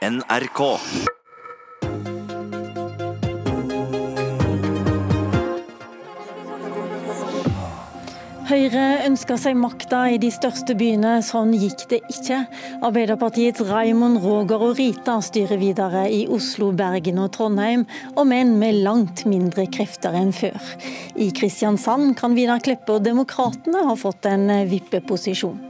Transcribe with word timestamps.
NRK. 0.00 0.60
Høyre 8.48 8.84
ønsker 9.04 9.36
seg 9.36 9.58
makta 9.60 10.06
i 10.08 10.16
de 10.22 10.30
største 10.32 10.72
byene, 10.72 11.18
sånn 11.20 11.52
gikk 11.52 11.84
det 11.92 12.00
ikke. 12.08 12.40
Arbeiderpartiets 12.80 13.60
Raimond 13.68 14.22
Roger 14.24 14.64
og 14.70 14.80
Rita 14.80 15.18
styrer 15.20 15.60
videre 15.60 16.06
i 16.08 16.24
Oslo, 16.32 16.72
Bergen 16.72 17.20
og 17.20 17.34
Trondheim, 17.36 17.84
og 18.16 18.32
enn 18.32 18.56
med 18.56 18.80
langt 18.80 19.26
mindre 19.28 19.68
krefter 19.68 20.16
enn 20.16 20.32
før. 20.32 20.56
I 21.20 21.28
Kristiansand 21.28 22.16
kan 22.16 22.32
Vidar 22.40 22.64
Kleppe 22.64 22.96
og 22.96 23.04
Demokratene 23.04 23.84
ha 23.84 24.00
fått 24.00 24.32
en 24.32 24.48
vippeposisjon. 24.72 25.69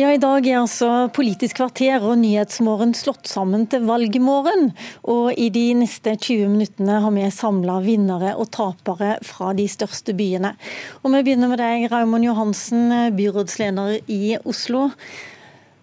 Ja, 0.00 0.08
I 0.14 0.20
dag 0.22 0.46
er 0.48 0.62
altså 0.62 1.10
Politisk 1.12 1.58
kvarter 1.58 2.00
og 2.08 2.14
Nyhetsmorgen 2.22 2.94
slått 2.96 3.28
sammen 3.28 3.66
til 3.68 3.82
valgmorgen. 3.84 4.70
Og 5.12 5.36
i 5.36 5.50
de 5.52 5.64
neste 5.76 6.14
20 6.14 6.46
minuttene 6.54 7.02
har 7.04 7.12
vi 7.12 7.26
samla 7.34 7.74
vinnere 7.84 8.30
og 8.40 8.48
tapere 8.56 9.18
fra 9.26 9.50
de 9.58 9.66
største 9.68 10.14
byene. 10.16 10.54
Og 11.02 11.12
Vi 11.12 11.20
begynner 11.26 11.52
med 11.52 11.60
deg, 11.60 11.84
Raymond 11.92 12.24
Johansen, 12.24 13.12
byrådsleder 13.18 14.08
i 14.08 14.38
Oslo. 14.40 14.88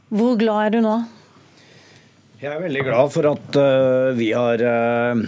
Hvor 0.09 0.33
glad 0.41 0.65
er 0.65 0.73
du 0.73 0.81
nå? 0.87 0.97
Jeg 2.41 2.55
er 2.55 2.65
veldig 2.65 2.85
glad 2.89 3.13
for 3.13 3.31
at 3.35 3.61
uh, 3.61 4.17
vi 4.17 4.33
har 4.33 4.65
uh, 4.65 5.25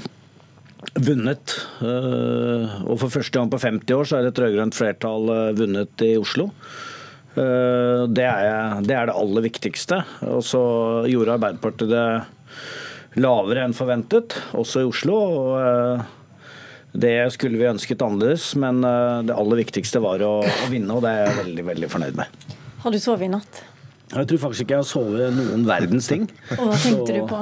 vunnet. 0.98 1.60
Uh, 1.78 2.88
og 2.90 3.04
for 3.04 3.20
første 3.20 3.38
gang 3.38 3.54
på 3.54 3.62
50 3.62 4.00
år 4.02 4.10
så 4.10 4.18
er 4.18 4.32
et 4.32 4.48
rød-grønt 4.48 4.82
flertall 4.82 5.36
vunnet 5.62 6.10
i 6.10 6.16
Oslo. 6.18 6.50
Eh, 7.38 8.04
det 8.10 8.26
er, 8.26 8.80
det 8.86 8.96
er, 8.96 9.10
det 9.10 9.18
aller 9.18 9.46
viktigste. 9.46 10.02
Og 10.30 10.44
så 10.46 10.62
gjorde 11.10 11.36
Arbeiderpartiet 11.38 11.92
det 11.92 12.06
lavere 13.20 13.66
enn 13.66 13.76
forventet, 13.76 14.38
også 14.58 14.84
i 14.84 14.90
Oslo. 14.90 15.18
og 15.18 15.52
eh, 15.60 16.16
det 17.00 17.30
skulle 17.36 17.60
vi 17.60 17.68
ønsket 17.70 18.02
annerledes, 18.02 18.52
men 18.58 18.82
eh, 18.86 19.26
det 19.30 19.36
aller 19.38 19.62
viktigste 19.62 20.02
var 20.02 20.24
å, 20.26 20.40
å 20.42 20.70
vinne, 20.72 20.96
og 20.96 21.06
det 21.06 21.12
er 21.14 21.28
jeg 21.28 21.42
veldig, 21.44 21.66
veldig 21.74 21.90
fornøyd 21.92 22.18
med. 22.18 22.56
Har 22.82 22.96
du 22.96 23.02
sovet 23.02 23.28
i 23.28 23.34
natt? 23.34 23.66
Jeg 24.10 24.26
tror 24.26 24.40
faktisk 24.42 24.66
ikke 24.66 24.74
jeg 24.74 24.82
har 24.82 24.88
sovet 24.90 25.36
noen 25.36 25.68
verdens 25.68 26.08
ting. 26.10 26.24
Og 26.56 26.72
Hva 26.72 26.78
tenkte 26.82 27.12
så... 27.12 27.18
du 27.20 27.28
på? 27.30 27.42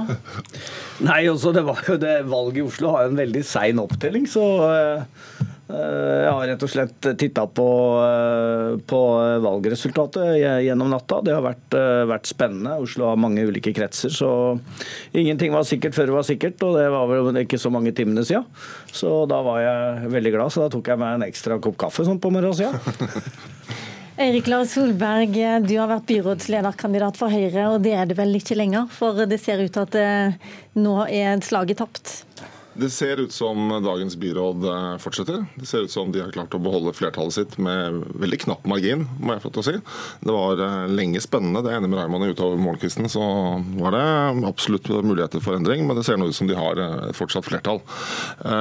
Nei, 1.07 1.21
også 1.31 1.53
det 1.55 1.63
var 1.63 1.79
jo 1.87 1.95
det 2.01 2.15
Valget 2.27 2.59
i 2.59 2.65
Oslo 2.65 2.91
har 2.91 3.07
en 3.07 3.21
veldig 3.21 3.43
sein 3.47 3.79
opptelling, 3.79 4.25
så 4.27 4.43
jeg 5.67 6.31
har 6.31 6.45
rett 6.47 6.61
og 6.63 6.69
slett 6.71 7.07
titta 7.19 7.43
på, 7.51 7.67
eh, 7.99 8.77
på, 8.87 8.99
valgresultatet 9.43 10.37
gjennom 10.63 10.93
natta. 10.93 11.19
Det 11.21 11.33
har 11.35 11.43
vært, 11.43 11.75
eh, 11.75 12.05
vært, 12.07 12.29
spennende. 12.29 12.77
Oslo 12.79 13.09
har 13.09 13.17
mange 13.17 13.43
ulike 13.43 13.73
kretser, 13.75 14.09
så 14.09 14.59
ingenting 15.13 15.51
var 15.51 15.63
sikkert 15.63 15.93
før 15.93 16.05
det 16.05 16.15
var 16.15 16.23
sikkert. 16.23 16.63
Og 16.63 16.77
det 16.77 16.89
var 16.89 17.07
vel 17.07 17.43
ikke 17.43 17.59
så 17.59 17.69
mange 17.69 17.91
timene 17.91 18.23
siden. 18.23 18.45
Så 18.91 19.27
da 19.27 19.41
var 19.43 19.59
jeg 19.59 20.09
veldig 20.09 20.31
glad, 20.31 20.51
så 20.51 20.63
da 20.63 20.69
tok 20.69 20.87
jeg 20.87 20.99
meg 20.99 21.15
en 21.15 21.27
ekstra 21.27 21.59
kopp 21.59 21.77
kaffe 21.77 22.05
sånn 22.05 22.19
på 22.19 22.31
morgensida. 22.31 22.71
Eirik 24.17 24.47
Lars 24.47 24.71
Solberg, 24.71 25.35
du 25.67 25.75
har 25.77 25.91
vært 25.91 26.07
byrådslederkandidat 26.07 27.17
for 27.17 27.29
Høyre, 27.29 27.75
og 27.75 27.83
det 27.83 27.93
er 27.93 28.07
det 28.07 28.17
vel 28.17 28.33
ikke 28.33 28.55
lenger? 28.55 28.87
For 28.89 29.27
det 29.27 29.37
ser 29.43 29.61
ut 29.61 29.71
til 29.71 29.83
at 29.83 30.39
nå 30.73 31.05
er 31.05 31.37
slaget 31.43 31.77
tapt? 31.83 32.23
Det 32.79 32.89
ser 32.89 33.17
ut 33.17 33.31
som 33.31 33.69
dagens 33.83 34.15
byråd 34.15 34.65
eh, 34.65 34.97
fortsetter. 35.01 35.45
Det 35.55 35.65
ser 35.65 35.85
ut 35.87 35.91
som 35.91 36.11
de 36.11 36.21
har 36.21 36.31
klart 36.31 36.53
å 36.53 36.59
beholde 36.61 36.93
flertallet 36.93 37.33
sitt 37.33 37.55
med 37.61 38.03
veldig 38.21 38.39
knapp 38.43 38.67
margin, 38.69 39.07
må 39.17 39.33
jeg 39.33 39.41
få 39.41 39.51
til 39.53 39.63
å 39.63 39.65
si. 39.65 39.73
Det 40.21 40.35
var 40.35 40.61
eh, 40.61 40.83
lenge 40.93 41.21
spennende. 41.23 41.63
Det 41.65 41.71
er 41.71 41.79
enig 41.79 41.89
med 41.89 41.99
Raymond 42.01 42.27
utover 42.29 42.59
morgenkvisten, 42.61 43.09
så 43.09 43.23
var 43.79 43.95
det 43.97 44.03
absolutt 44.47 44.91
muligheter 45.01 45.41
for 45.41 45.57
endring, 45.57 45.87
men 45.87 45.97
det 45.97 46.05
ser 46.05 46.19
nå 46.21 46.29
ut 46.29 46.37
som 46.37 46.49
de 46.49 46.57
har 46.57 46.81
eh, 46.83 47.09
fortsatt 47.17 47.47
flertall. 47.47 47.81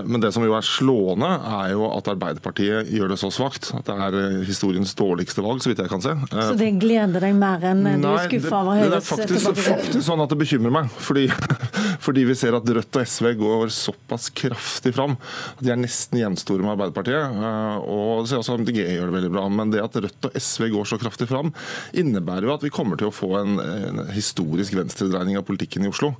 Men 0.06 0.20
det 0.22 0.30
som 0.34 0.44
jo 0.44 0.54
er 0.56 0.64
slående, 0.64 1.28
er 1.60 1.74
jo 1.74 1.86
at 1.90 2.08
Arbeiderpartiet 2.10 2.88
gjør 2.92 3.12
det 3.12 3.18
så 3.20 3.28
svakt. 3.34 3.68
At 3.76 3.88
det 3.88 3.96
er 4.06 4.40
historiens 4.46 4.94
dårligste 4.96 5.44
valg, 5.44 5.60
så 5.62 5.70
vidt 5.70 5.82
jeg 5.84 5.92
kan 5.92 6.04
se. 6.04 6.14
Så 6.32 6.56
det 6.58 6.70
gleder 6.80 7.22
deg 7.28 7.36
mer 7.38 7.64
enn 7.72 7.84
du 8.02 8.08
er 8.10 8.28
skuffa 8.28 8.62
over 8.62 8.80
Høyres 8.80 8.90
Det 8.92 8.98
er 8.98 9.06
faktisk, 9.10 9.62
faktisk 9.66 10.06
sånn 10.06 10.24
at 10.24 10.32
det 10.32 10.40
bekymrer 10.40 10.74
meg. 10.78 10.90
Fordi, 11.06 11.26
fordi 12.06 12.26
vi 12.30 12.38
ser 12.38 12.56
at 12.58 12.76
Rødt 12.76 13.00
og 13.00 13.12
SV 13.16 13.32
går 13.40 13.72
såpass 13.74 14.05
såpass 14.06 14.30
kraftig 14.30 14.94
fram 14.94 15.16
at 15.56 15.62
de 15.64 15.72
er 15.72 15.80
nesten 15.80 16.20
jevnstore 16.20 16.62
med 16.62 16.76
Arbeiderpartiet. 16.76 17.26
Eh, 17.26 17.76
og 17.90 18.26
det 18.26 18.38
også 18.38 18.58
MDG 18.60 18.78
gjør 18.84 19.10
det 19.10 19.16
veldig 19.16 19.32
bra. 19.34 19.46
Men 19.50 19.72
det 19.72 19.82
at 19.82 19.96
Rødt 19.96 20.28
og 20.28 20.36
SV 20.38 20.68
går 20.74 20.86
så 20.86 20.98
kraftig 21.00 21.28
fram, 21.28 21.52
innebærer 21.96 22.46
jo 22.46 22.54
at 22.54 22.64
vi 22.64 22.70
kommer 22.70 22.98
til 23.00 23.10
å 23.10 23.14
få 23.14 23.32
en, 23.40 23.58
en 23.60 24.02
historisk 24.14 24.76
venstredreining 24.76 25.38
av 25.38 25.46
politikken 25.48 25.84
i 25.84 25.90
Oslo. 25.90 26.14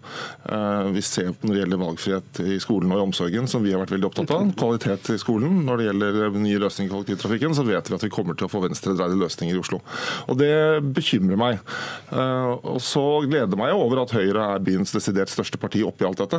Eh, 0.50 0.90
vi 0.96 1.04
ser 1.04 1.32
når 1.42 1.52
det 1.52 1.62
gjelder 1.62 1.82
valgfrihet 1.82 2.42
i 2.46 2.58
skolen 2.62 2.92
og 2.92 3.00
i 3.00 3.06
omsorgen, 3.06 3.50
som 3.50 3.64
vi 3.64 3.74
har 3.74 3.82
vært 3.84 3.94
veldig 3.94 4.10
opptatt 4.10 4.34
av, 4.34 4.50
kvalitet 4.58 5.12
i 5.14 5.18
skolen. 5.22 5.62
Når 5.66 5.80
det 5.82 5.88
gjelder 5.90 6.40
nye 6.40 6.62
løsninger 6.66 6.90
i 6.90 6.94
kollektivtrafikken, 6.94 7.56
så 7.56 7.66
vet 7.66 7.90
vi 7.90 7.98
at 7.98 8.06
vi 8.06 8.12
kommer 8.12 8.38
til 8.38 8.48
å 8.48 8.52
få 8.52 8.64
venstredreide 8.66 9.18
løsninger 9.20 9.56
i 9.56 9.62
Oslo. 9.62 9.80
Og 10.26 10.40
det 10.40 10.52
bekymrer 10.96 11.38
meg. 11.40 11.62
Eh, 12.10 12.52
og 12.74 12.80
så 12.82 13.04
gleder 13.26 13.58
meg 13.58 13.76
over 13.76 14.02
at 14.02 14.14
Høyre 14.16 14.50
er 14.56 14.64
byens 14.64 14.94
desidert 14.94 15.30
største 15.30 15.60
parti 15.60 15.82
oppi 15.86 16.06
alt 16.06 16.18
dette. 16.22 16.38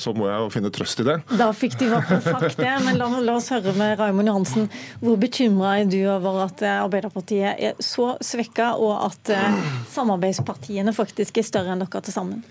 Så 0.00 0.12
må 0.16 0.26
jeg 0.28 0.50
finne 0.52 0.70
trøst 0.74 1.00
i 1.02 1.06
det. 1.06 1.18
Da 1.38 1.50
fikk 1.56 1.78
de 1.80 1.88
i 1.88 1.92
hvert 1.92 2.08
fall 2.08 2.22
sagt 2.24 2.60
det. 2.60 2.72
Men 2.84 2.98
la, 3.00 3.08
la 3.24 3.36
oss 3.38 3.50
høre 3.54 3.74
med 3.78 3.96
Raymond 4.00 4.30
Johansen. 4.30 4.66
Hvor 5.02 5.20
bekymra 5.20 5.76
er 5.80 5.88
du 5.90 6.00
over 6.10 6.44
at 6.48 6.64
eh, 6.64 6.82
Arbeiderpartiet 6.82 7.62
er 7.70 7.78
så 7.82 8.14
svekka, 8.24 8.74
og 8.80 8.98
at 9.06 9.32
eh, 9.34 9.62
samarbeidspartiene 9.94 10.94
faktisk 10.96 11.40
er 11.40 11.48
større 11.48 11.74
enn 11.74 11.84
dere 11.84 12.04
til 12.04 12.16
sammen? 12.16 12.44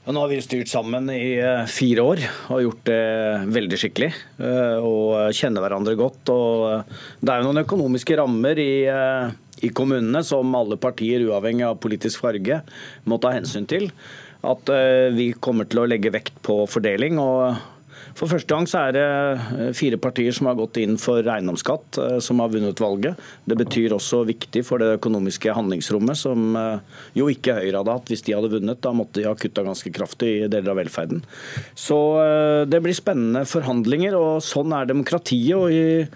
Ja, 0.00 0.14
nå 0.16 0.22
har 0.22 0.30
vi 0.30 0.40
styrt 0.40 0.70
sammen 0.72 1.10
i 1.12 1.34
eh, 1.36 1.66
fire 1.68 2.06
år 2.14 2.24
og 2.54 2.64
gjort 2.64 2.86
det 2.88 3.02
veldig 3.58 3.82
skikkelig. 3.82 4.10
Og 4.86 5.36
kjenner 5.36 5.66
hverandre 5.66 5.98
godt. 5.98 6.32
Og 6.32 6.96
det 7.20 7.34
er 7.34 7.42
jo 7.42 7.50
noen 7.50 7.64
økonomiske 7.66 8.16
rammer 8.22 8.62
i, 8.62 8.72
i 9.66 9.74
kommunene 9.76 10.24
som 10.26 10.56
alle 10.56 10.80
partier, 10.80 11.26
uavhengig 11.28 11.68
av 11.68 11.78
politisk 11.82 12.24
farge, 12.24 12.62
må 13.04 13.20
ta 13.20 13.34
hensyn 13.36 13.68
til 13.68 13.90
at 14.46 14.72
eh, 14.72 15.10
vi 15.16 15.32
kommer 15.42 15.68
til 15.68 15.82
å 15.82 15.90
legge 15.90 16.12
vekt 16.14 16.40
på 16.46 16.62
fordeling. 16.70 17.20
og 17.20 17.60
for 18.16 18.26
første 18.26 18.50
gang 18.50 18.66
så 18.68 18.80
er 18.88 18.94
det 18.96 19.04
eh, 19.04 19.72
fire 19.76 19.98
partier 20.00 20.34
som 20.34 20.48
har 20.48 20.56
gått 20.58 20.80
inn 20.80 20.96
for 21.00 21.20
eiendomsskatt, 21.20 22.00
eh, 22.00 22.16
som 22.24 22.40
har 22.42 22.50
vunnet 22.52 22.80
valget. 22.80 23.20
Det 23.44 23.58
betyr 23.60 23.94
også 23.96 24.22
viktig 24.28 24.64
for 24.66 24.82
det 24.82 24.96
økonomiske 24.96 25.54
handlingsrommet, 25.56 26.18
som 26.18 26.56
jo 27.16 27.28
ikke 27.32 27.58
Høyre 27.60 27.82
hadde 27.82 27.96
hatt 27.98 28.12
hvis 28.12 28.24
de 28.26 28.36
hadde 28.36 28.52
vunnet. 28.52 28.80
Da 28.82 28.94
måtte 28.96 29.20
de 29.20 29.28
ha 29.28 29.36
kutta 29.38 29.64
ganske 29.66 29.92
kraftig 29.94 30.32
i 30.40 30.50
deler 30.50 30.72
av 30.72 30.80
velferden. 30.80 31.24
Så 31.78 31.98
det 32.70 32.80
blir 32.82 32.96
spennende 32.96 33.44
forhandlinger, 33.48 34.16
og 34.18 34.44
sånn 34.44 34.74
er 34.76 34.88
demokratiet. 34.90 35.56
og 35.56 35.70
i 35.70 36.06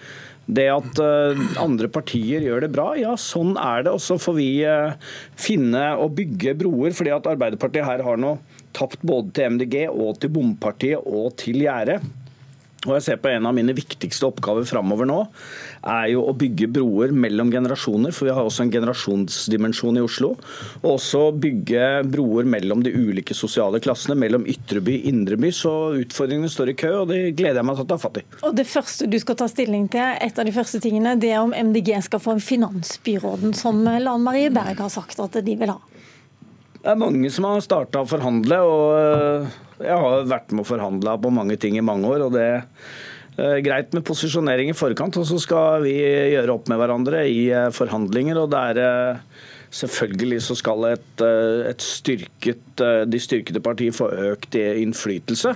det 0.46 0.66
at 0.68 1.00
eh, 1.00 1.44
andre 1.62 1.88
partier 1.92 2.44
gjør 2.44 2.66
det 2.66 2.72
bra, 2.74 2.90
ja 3.00 3.14
sånn 3.20 3.54
er 3.60 3.86
det. 3.86 3.94
Og 3.94 4.02
så 4.04 4.18
får 4.20 4.36
vi 4.36 4.48
eh, 4.68 4.96
finne 5.40 5.86
og 6.00 6.16
bygge 6.18 6.56
broer. 6.60 6.92
fordi 6.96 7.14
at 7.14 7.30
Arbeiderpartiet 7.30 7.86
her 7.86 8.04
har 8.04 8.20
nå 8.20 8.36
tapt 8.76 9.00
både 9.06 9.32
til 9.36 9.56
MDG 9.56 9.78
og 9.88 10.18
til 10.20 10.32
Bompartiet 10.34 11.00
og 11.06 11.32
til 11.40 11.62
Gjerde. 11.64 12.00
Og 12.84 12.96
jeg 12.98 13.04
ser 13.06 13.20
på 13.20 13.30
En 13.32 13.48
av 13.48 13.54
mine 13.56 13.74
viktigste 13.76 14.28
oppgaver 14.28 14.66
framover 14.68 15.08
nå 15.08 15.20
er 15.84 16.08
jo 16.14 16.22
å 16.28 16.34
bygge 16.36 16.68
broer 16.72 17.12
mellom 17.12 17.50
generasjoner. 17.52 18.12
For 18.14 18.28
vi 18.28 18.34
har 18.36 18.44
også 18.44 18.64
en 18.64 18.72
generasjonsdimensjon 18.72 19.98
i 20.00 20.04
Oslo. 20.04 20.34
Og 20.82 20.88
også 20.94 21.26
bygge 21.40 22.04
broer 22.08 22.48
mellom 22.48 22.84
de 22.84 22.92
ulike 22.94 23.36
sosiale 23.36 23.80
klassene, 23.84 24.16
mellom 24.20 24.46
ytreby 24.48 24.98
og 25.00 25.08
indreby. 25.10 25.52
Så 25.56 25.72
utfordringene 26.04 26.52
står 26.52 26.72
i 26.72 26.76
kø, 26.84 26.92
og 27.02 27.10
det 27.12 27.20
gleder 27.38 27.60
jeg 27.60 27.68
meg 27.68 27.80
til 27.80 27.86
å 27.86 27.90
ta 27.92 28.00
fatt 28.00 28.20
i. 28.20 28.26
Og 28.44 28.54
Det 28.56 28.68
første 28.68 29.08
du 29.10 29.18
skal 29.20 29.40
ta 29.40 29.48
stilling 29.50 29.88
til, 29.92 30.14
et 30.24 30.38
av 30.40 30.48
de 30.48 30.54
første 30.54 30.80
tingene, 30.84 31.16
det 31.20 31.34
er 31.34 31.42
om 31.42 31.52
MDG 31.52 31.96
skal 32.06 32.22
få 32.22 32.36
en 32.36 32.44
finansbyråden, 32.44 33.52
som 33.56 33.82
Lan 33.84 34.24
Marie 34.24 34.52
Berg 34.54 34.80
har 34.80 34.92
sagt 34.92 35.20
at 35.20 35.36
de 35.44 35.58
vil 35.58 35.74
ha. 35.74 35.80
Det 36.84 36.92
er 36.92 37.00
mange 37.00 37.30
som 37.32 37.46
har 37.48 37.62
starta 37.64 38.02
å 38.04 38.08
forhandle. 38.08 38.58
og 38.60 39.63
jeg 39.82 39.98
har 40.04 40.28
vært 40.30 40.54
med 40.54 40.64
å 40.64 40.68
forhandle 40.68 41.16
på 41.22 41.32
mange 41.34 41.56
ting 41.60 41.78
i 41.78 41.84
mange 41.84 42.08
år. 42.10 42.26
og 42.26 42.36
det 42.36 42.46
er 43.38 43.64
greit 43.66 43.94
med 43.96 44.04
posisjonering 44.06 44.70
i 44.70 44.76
forkant, 44.78 45.16
og 45.18 45.26
så 45.26 45.40
skal 45.42 45.82
vi 45.82 45.96
gjøre 45.98 46.54
opp 46.54 46.70
med 46.70 46.78
hverandre 46.78 47.24
i 47.26 47.48
eh, 47.50 47.72
forhandlinger. 47.74 48.38
og 48.44 48.52
det 48.54 48.62
er 48.70 49.26
Selvfølgelig 49.74 50.40
så 50.46 50.54
skal 50.58 50.84
et, 50.92 51.22
eh, 51.24 51.64
et 51.70 51.82
styrket, 51.82 52.60
de 53.10 53.18
styrkede 53.22 53.62
partier 53.62 53.94
få 53.94 54.06
økt 54.30 54.54
innflytelse, 54.54 55.54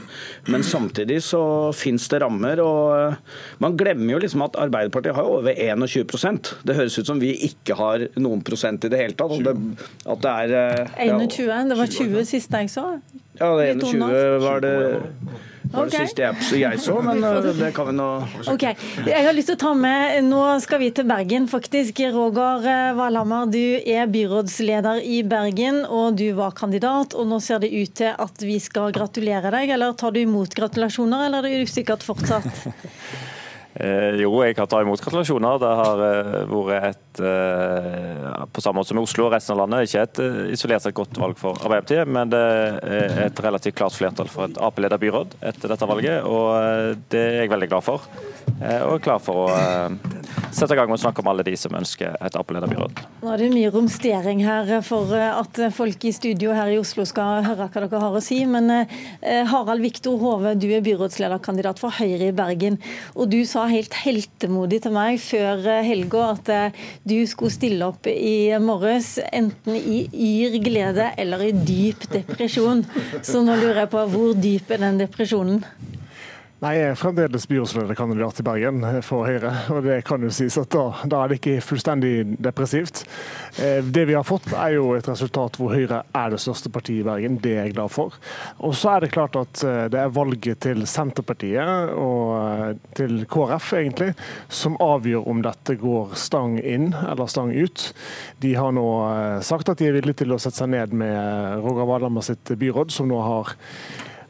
men 0.50 0.62
samtidig 0.66 1.20
så 1.26 1.40
finnes 1.74 2.06
det 2.10 2.20
rammer. 2.22 2.60
og 2.62 3.14
Man 3.62 3.76
glemmer 3.78 4.12
jo 4.12 4.20
liksom 4.22 4.42
at 4.46 4.58
Arbeiderpartiet 4.58 5.14
har 5.14 5.22
over 5.26 5.54
21% 5.54 6.54
Det 6.66 6.76
høres 6.76 6.98
ut 6.98 7.06
som 7.06 7.20
vi 7.20 7.32
ikke 7.46 7.74
har 7.78 8.06
noen 8.18 8.42
prosent 8.42 8.84
i 8.84 8.90
det 8.90 8.98
hele 8.98 9.18
tatt. 9.18 9.34
Det, 9.44 9.54
at 10.06 10.22
det 10.22 10.34
er, 10.58 10.90
21, 10.98 11.68
det 11.70 11.78
var 11.78 11.86
20 11.86 12.24
sist 12.26 12.54
jeg 12.58 12.70
så. 12.70 12.86
Ja, 13.38 13.54
det 13.58 13.82
21 13.82 14.40
var 14.42 14.60
det 14.60 14.74
var 15.72 15.86
okay. 15.86 15.92
det 15.92 16.08
siste 16.08 16.24
jeg, 16.24 16.60
jeg 16.62 16.80
så, 16.82 16.96
men 17.04 17.22
eh, 17.24 17.48
det 17.58 17.70
kan 17.76 17.88
vi 17.90 17.94
nå 17.98 18.08
Ok, 18.52 18.64
Jeg 19.06 19.24
har 19.26 19.36
lyst 19.36 19.50
til 19.52 19.58
å 19.58 19.60
ta 19.60 19.72
med 19.76 20.24
Nå 20.28 20.42
skal 20.64 20.82
vi 20.82 20.90
til 20.94 21.06
Bergen, 21.08 21.48
faktisk. 21.50 22.00
Roger 22.14 22.66
eh, 22.68 22.90
Valhammer, 22.98 23.48
du 23.52 23.78
er 23.78 24.08
byrådsleder 24.10 25.02
i 25.04 25.22
Bergen, 25.28 25.82
og 25.84 26.18
du 26.20 26.26
var 26.38 26.56
kandidat. 26.58 27.16
Og 27.18 27.28
nå 27.30 27.40
ser 27.44 27.62
det 27.64 27.72
ut 27.72 27.94
til 28.00 28.12
at 28.12 28.44
vi 28.44 28.58
skal 28.62 28.94
gratulere 28.96 29.52
deg, 29.54 29.74
eller 29.76 29.96
tar 29.98 30.14
du 30.14 30.22
imot 30.22 30.56
gratulasjoner, 30.56 31.26
eller 31.28 31.46
er 31.46 31.58
det 31.58 31.68
usikkert 31.68 32.06
fortsatt? 32.06 32.48
Eh, 33.78 34.16
jo, 34.18 34.32
jeg 34.42 34.56
kan 34.58 34.66
ta 34.66 34.80
imot 34.82 34.98
gratulasjoner. 34.98 35.60
Det 35.62 35.68
har 35.80 36.00
eh, 36.02 36.38
vært 36.50 36.86
et, 36.88 37.02
eh, 37.20 38.44
på 38.52 38.62
samme 38.62 38.80
måte 38.80 38.92
som 38.92 39.00
Oslo 39.02 39.26
og 39.26 39.34
resten 39.34 39.54
av 39.54 39.62
landet, 39.62 39.88
ikke 39.88 40.04
et 40.06 40.20
eh, 40.24 40.38
isolert 40.54 40.84
sett 40.84 40.96
godt 40.96 41.18
valg 41.20 41.38
for 41.40 41.58
Arbeiderpartiet, 41.58 42.08
men 42.08 42.32
det 42.32 42.40
er 42.40 43.22
et 43.26 43.42
relativt 43.44 43.78
klart 43.78 43.96
flertall 43.96 44.30
for 44.32 44.48
et 44.48 44.60
Ap-ledet 44.62 45.00
byråd 45.02 45.38
etter 45.50 45.74
dette 45.74 45.88
valget, 45.90 46.26
og 46.28 46.50
eh, 46.58 46.92
det 47.12 47.24
er 47.24 47.40
jeg 47.42 47.52
veldig 47.54 47.70
glad 47.74 47.86
for. 47.86 48.10
Og 48.58 48.94
er 48.96 49.02
klar 49.04 49.20
for 49.22 49.44
å 49.44 49.48
sette 50.56 50.72
i 50.72 50.78
gang 50.78 50.88
med 50.88 50.96
å 50.96 51.02
snakke 51.02 51.22
om 51.22 51.28
alle 51.30 51.44
de 51.46 51.52
som 51.60 51.74
ønsker 51.78 52.16
et 52.24 52.38
Ap-ledet 52.40 52.70
byråd. 52.72 53.02
Nå 53.22 53.30
er 53.30 53.42
det 53.42 53.50
mye 53.52 53.70
romstering 53.70 54.40
her 54.42 54.72
for 54.82 55.12
at 55.14 55.60
folk 55.76 56.06
i 56.08 56.14
studio 56.16 56.54
her 56.56 56.72
i 56.72 56.78
Oslo 56.80 57.04
skal 57.06 57.44
høre 57.46 57.68
hva 57.68 57.84
dere 57.84 58.00
har 58.02 58.16
å 58.18 58.22
si, 58.24 58.40
men 58.48 58.72
Harald 59.22 59.84
Viktor 59.84 60.16
Hove, 60.18 60.56
du 60.58 60.66
er 60.72 60.82
byrådslederkandidat 60.82 61.78
for 61.78 61.94
Høyre 62.00 62.32
i 62.32 62.34
Bergen, 62.34 62.80
og 63.14 63.30
du 63.30 63.44
sa 63.46 63.68
helt 63.70 63.94
heltemodig 64.00 64.82
til 64.86 64.96
meg 64.96 65.20
før 65.22 65.62
helga 65.86 66.24
at 66.32 66.50
du 67.08 67.18
skulle 67.26 67.54
stille 67.54 67.86
opp 67.88 68.06
i 68.10 68.52
morges 68.62 69.16
enten 69.32 69.76
i 69.78 70.02
yr 70.12 70.58
glede 70.64 71.10
eller 71.18 71.46
i 71.48 71.52
dyp 71.56 72.08
depresjon. 72.12 72.84
Så 73.22 73.42
nå 73.44 73.56
lurer 73.56 73.84
jeg 73.84 73.92
på 73.94 74.04
hvor 74.12 74.34
dyp 74.36 74.74
er 74.74 74.84
den 74.84 75.00
depresjonen? 75.00 75.62
Nei, 76.58 76.72
Jeg 76.74 76.86
er 76.90 76.96
fremdeles 76.98 77.44
byrådslederkandidat 77.46 78.40
i 78.40 78.42
Bergen 78.42 78.80
for 79.06 79.28
Høyre. 79.28 79.52
og 79.70 79.84
det 79.84 80.00
kan 80.02 80.24
jo 80.26 80.30
sies 80.34 80.56
at 80.58 80.72
da, 80.74 80.88
da, 81.06 81.20
er 81.22 81.30
det 81.30 81.36
ikke 81.38 81.60
fullstendig 81.62 82.34
depressivt. 82.42 83.04
Eh, 83.62 83.78
det 83.86 84.02
vi 84.08 84.16
har 84.18 84.26
fått 84.26 84.48
er 84.50 84.72
jo 84.74 84.88
et 84.96 85.06
resultat 85.06 85.54
hvor 85.54 85.70
Høyre 85.70 86.00
er 86.02 86.32
det 86.34 86.40
største 86.42 86.72
partiet 86.74 87.04
i 87.04 87.06
Bergen. 87.06 87.36
Det 87.44 87.52
er 87.52 87.68
jeg 87.68 87.76
glad 87.76 87.94
for. 87.94 88.18
Og 88.58 88.74
så 88.74 88.96
er 88.96 89.06
det 89.06 89.12
klart 89.14 89.38
at 89.38 89.62
eh, 89.62 89.84
det 89.94 90.00
er 90.02 90.10
valget 90.16 90.58
til 90.66 90.82
Senterpartiet 90.90 91.94
og 91.94 92.34
eh, 92.40 92.74
til 92.98 93.22
KrF 93.30 93.70
egentlig 93.78 94.10
som 94.50 94.80
avgjør 94.82 95.30
om 95.30 95.46
dette 95.46 95.78
går 95.78 96.18
stang 96.18 96.58
inn 96.58 96.90
eller 97.04 97.30
stang 97.30 97.54
ut. 97.54 97.86
De 98.42 98.56
har 98.58 98.74
nå 98.74 98.88
sagt 99.46 99.70
at 99.70 99.78
de 99.78 99.92
er 99.92 99.94
villige 100.00 100.24
til 100.24 100.34
å 100.34 100.42
sette 100.42 100.58
seg 100.64 100.74
ned 100.74 100.90
med 100.90 101.62
Roger 101.62 101.86
Valhammer 101.86 102.26
sitt 102.32 102.50
byråd, 102.50 102.90
som 102.90 103.06
nå 103.14 103.22
har 103.22 103.54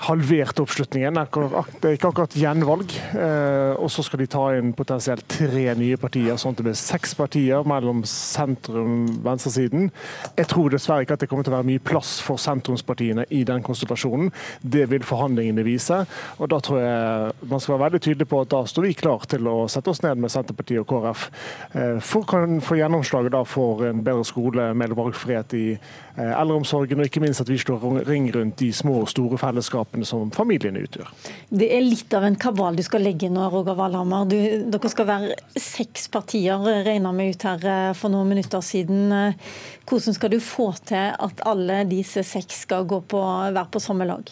halvert 0.07 0.61
oppslutningen. 0.63 1.19
Det 1.19 1.89
er 1.89 1.97
ikke 1.97 2.11
akkurat 2.13 2.37
gjenvalg. 2.39 2.93
Eh, 3.19 3.75
og 3.81 3.91
så 3.91 4.05
skal 4.07 4.23
de 4.23 4.29
ta 4.31 4.45
inn 4.57 4.71
potensielt 4.77 5.27
tre 5.31 5.65
nye 5.79 5.99
partier, 6.01 6.39
sånn 6.39 6.55
at 6.55 6.61
det 6.61 6.67
blir 6.69 6.79
seks 6.79 7.17
partier 7.19 7.67
mellom 7.69 8.05
sentrum 8.07 9.09
venstresiden. 9.25 9.91
Jeg 10.39 10.51
tror 10.53 10.71
dessverre 10.73 11.07
ikke 11.07 11.19
at 11.19 11.25
det 11.25 11.31
kommer 11.31 11.47
til 11.47 11.55
å 11.55 11.59
være 11.59 11.71
mye 11.73 11.83
plass 11.83 12.19
for 12.25 12.41
sentrumspartiene 12.43 13.27
i 13.35 13.43
den 13.49 13.65
konstellasjonen. 13.67 14.31
Det 14.63 14.87
vil 14.93 15.07
forhandlingene 15.07 15.67
vise. 15.67 16.05
Og 16.39 16.53
da 16.53 16.61
tror 16.63 16.81
jeg 16.83 17.51
man 17.51 17.65
skal 17.65 17.75
være 17.75 17.87
veldig 17.89 18.03
tydelig 18.07 18.31
på 18.31 18.43
at 18.45 18.53
da 18.55 18.63
står 18.71 18.89
vi 18.89 18.95
klar 19.03 19.27
til 19.31 19.51
å 19.51 19.57
sette 19.73 19.91
oss 19.91 20.03
ned 20.07 20.23
med 20.23 20.33
Senterpartiet 20.33 20.85
og 20.85 20.89
KrF 20.93 21.27
eh, 21.75 21.99
for 22.05 22.39
å 22.39 22.45
få 22.65 22.79
gjennomslaget 22.79 23.37
for 23.49 23.85
en 23.89 24.01
bedre 24.05 24.25
skole, 24.27 24.71
med 24.79 24.95
valgfrihet 24.97 25.53
i 25.59 25.67
eh, 25.75 26.33
eldreomsorgen, 26.33 27.01
og 27.01 27.11
ikke 27.11 27.23
minst 27.23 27.43
at 27.43 27.51
vi 27.51 27.59
slår 27.61 28.05
ring 28.09 28.29
rundt 28.35 28.59
de 28.63 28.71
små 28.75 29.01
og 29.03 29.11
store 29.11 29.39
fellesskapene 29.41 29.88
fellesskapene 29.89 30.05
som 30.05 30.31
familiene 30.31 30.81
utgjør. 30.85 31.09
Det 31.51 31.69
er 31.73 31.83
litt 31.83 32.13
av 32.15 32.25
en 32.25 32.37
kabal 32.37 32.77
du 32.77 32.83
skal 32.83 33.03
legge 33.03 33.29
nå, 33.31 33.49
Roger 33.51 33.75
Valhammer. 33.75 34.27
Du, 34.29 34.37
dere 34.71 34.89
skal 34.91 35.07
være 35.07 35.37
seks 35.57 36.09
partier, 36.09 36.59
regna 36.85 37.13
vi 37.13 37.31
ut 37.31 37.43
her 37.43 37.65
eh, 37.65 37.95
for 37.95 38.11
noen 38.11 38.29
minutter 38.29 38.61
siden. 38.61 39.09
Hvordan 39.89 40.15
skal 40.15 40.31
du 40.33 40.41
få 40.41 40.73
til 40.85 41.15
at 41.15 41.41
alle 41.47 41.85
disse 41.89 42.23
seks 42.23 42.67
skal 42.67 42.87
på, 42.89 43.23
være 43.53 43.69
på 43.71 43.81
samme 43.81 44.07
lag? 44.09 44.29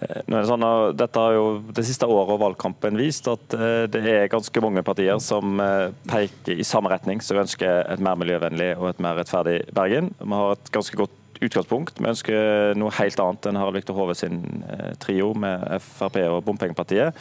Eh, 0.00 0.22
nå 0.26 0.36
er 0.36 0.42
det 0.42 0.48
sånn 0.48 0.64
at 0.64 0.96
dette 0.96 1.20
har 1.20 1.34
jo 1.36 1.60
Det 1.76 1.84
siste 1.84 2.08
året 2.08 2.32
og 2.32 2.40
valgkampen 2.40 2.96
vist 2.96 3.28
at 3.28 3.56
eh, 3.56 3.84
det 3.90 4.00
er 4.00 4.32
ganske 4.32 4.64
mange 4.64 4.84
partier 4.86 5.20
som 5.20 5.60
peker 6.08 6.60
i 6.60 6.66
samme 6.66 6.92
retning, 6.92 7.20
som 7.24 7.40
ønsker 7.40 7.86
et 7.86 8.04
mer 8.04 8.18
miljøvennlig 8.20 8.74
og 8.78 8.92
et 8.92 9.02
mer 9.02 9.18
rettferdig 9.20 9.62
Bergen. 9.76 10.12
Vi 10.20 10.36
har 10.36 10.56
et 10.56 10.72
ganske 10.74 11.00
godt 11.00 11.19
utgangspunkt. 11.40 12.00
Vi 12.00 12.08
ønsker 12.10 12.76
noe 12.78 12.92
helt 12.98 13.20
annet 13.22 13.48
enn 13.48 13.58
Harald 13.60 13.78
Viktor 13.78 13.96
Hove 13.96 14.16
sin 14.18 14.42
eh, 14.68 14.92
trio 15.00 15.32
med 15.38 15.80
Frp 15.84 16.20
og 16.26 16.42
Bompengepartiet 16.46 17.16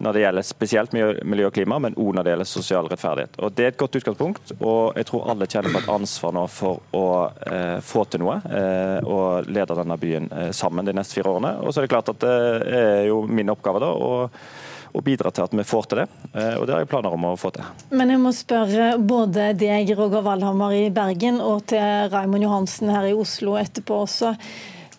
når 0.00 0.16
det 0.16 0.22
gjelder 0.24 0.46
spesielt 0.46 0.94
miljø 0.94 1.48
og 1.50 1.54
klima, 1.54 1.78
men 1.82 1.96
òg 2.00 2.14
når 2.16 2.24
det 2.24 2.32
gjelder 2.34 2.48
sosial 2.48 2.88
rettferdighet. 2.90 3.36
Og 3.44 3.52
Det 3.52 3.66
er 3.66 3.74
et 3.74 3.80
godt 3.80 3.98
utgangspunkt, 4.00 4.54
og 4.58 4.96
jeg 4.96 5.08
tror 5.10 5.28
alle 5.30 5.48
kjenner 5.50 5.74
på 5.74 5.82
et 5.82 5.92
ansvar 5.92 6.34
nå 6.36 6.46
for 6.50 6.80
å 6.96 7.06
eh, 7.50 7.78
få 7.84 8.06
til 8.08 8.24
noe 8.24 8.38
eh, 8.48 8.98
og 9.04 9.50
lede 9.52 9.76
denne 9.76 9.98
byen 10.00 10.30
eh, 10.32 10.50
sammen 10.56 10.88
de 10.88 10.96
neste 10.96 11.18
fire 11.18 11.34
årene. 11.34 11.52
Og 11.60 11.72
så 11.72 11.80
er 11.80 11.86
det 11.86 11.92
klart 11.92 12.12
at 12.14 12.24
det 12.24 12.34
er 12.80 13.06
jo 13.10 13.22
min 13.28 13.52
oppgave 13.52 13.82
da 13.82 13.92
å 13.92 14.10
og 14.90 15.04
bidra 15.06 15.30
til 15.34 15.46
at 15.46 15.54
vi 15.54 15.66
får 15.66 15.88
til 15.90 16.02
det. 16.02 16.08
Eh, 16.32 16.56
og 16.58 16.66
Det 16.66 16.74
har 16.74 16.82
jeg 16.82 16.90
planer 16.90 17.14
om 17.14 17.28
å 17.30 17.36
få 17.38 17.52
til. 17.54 17.66
Men 17.94 18.12
jeg 18.12 18.22
må 18.22 18.34
spørre 18.36 18.90
både 18.98 19.52
deg, 19.58 19.94
Roger 19.98 20.24
Valhammer 20.26 20.74
i 20.76 20.90
Bergen, 20.94 21.40
og 21.44 21.66
til 21.72 22.10
Raymond 22.12 22.46
Johansen 22.46 22.92
her 22.92 23.10
i 23.10 23.16
Oslo 23.16 23.56
etterpå 23.60 24.02
også. 24.06 24.34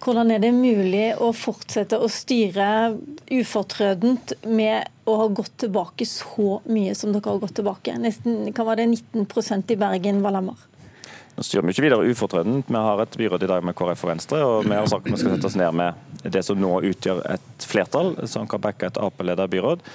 Hvordan 0.01 0.31
er 0.33 0.41
det 0.41 0.49
mulig 0.55 1.11
å 1.21 1.29
fortsette 1.37 1.99
å 2.01 2.07
styre 2.09 2.95
ufortrødent 3.29 4.33
med 4.49 4.89
å 5.05 5.17
ha 5.19 5.27
gått 5.29 5.59
tilbake 5.61 6.07
så 6.09 6.57
mye 6.65 6.95
som 6.97 7.13
dere 7.13 7.29
har 7.29 7.43
gått 7.43 7.59
tilbake? 7.59 7.93
Nesten, 8.01 8.47
hva 8.49 8.65
var 8.71 8.81
det, 8.81 8.89
19% 8.89 9.75
i 9.75 9.77
Bergen, 9.77 10.23
Valhammer? 10.25 10.57
Nå 11.37 11.45
styrer 11.45 11.67
vi 11.67 11.75
ikke 11.75 11.85
videre 11.85 12.09
ufortrødent. 12.11 12.67
Vi 12.67 12.81
har 12.81 13.03
et 13.03 13.17
byråd 13.17 13.45
i 13.45 13.51
dag 13.53 13.63
med 13.63 13.77
KrF 13.77 14.03
og 14.07 14.11
Venstre, 14.11 14.41
og 14.41 14.65
vi 14.65 14.75
har 14.75 14.89
sagt 14.89 15.05
at 15.05 15.13
vi 15.13 15.21
skal 15.21 15.37
sette 15.37 15.51
oss 15.51 15.59
ned 15.59 15.77
med 15.77 16.10
det 16.23 16.43
som 16.45 16.59
nå 16.59 16.73
utgjør 16.91 17.23
et 17.33 17.67
flertall 17.67 18.15
som 18.29 18.47
kan 18.49 18.61
backe 18.61 18.89
et 18.89 18.99
Ap-ledet 19.01 19.49
byråd. 19.51 19.85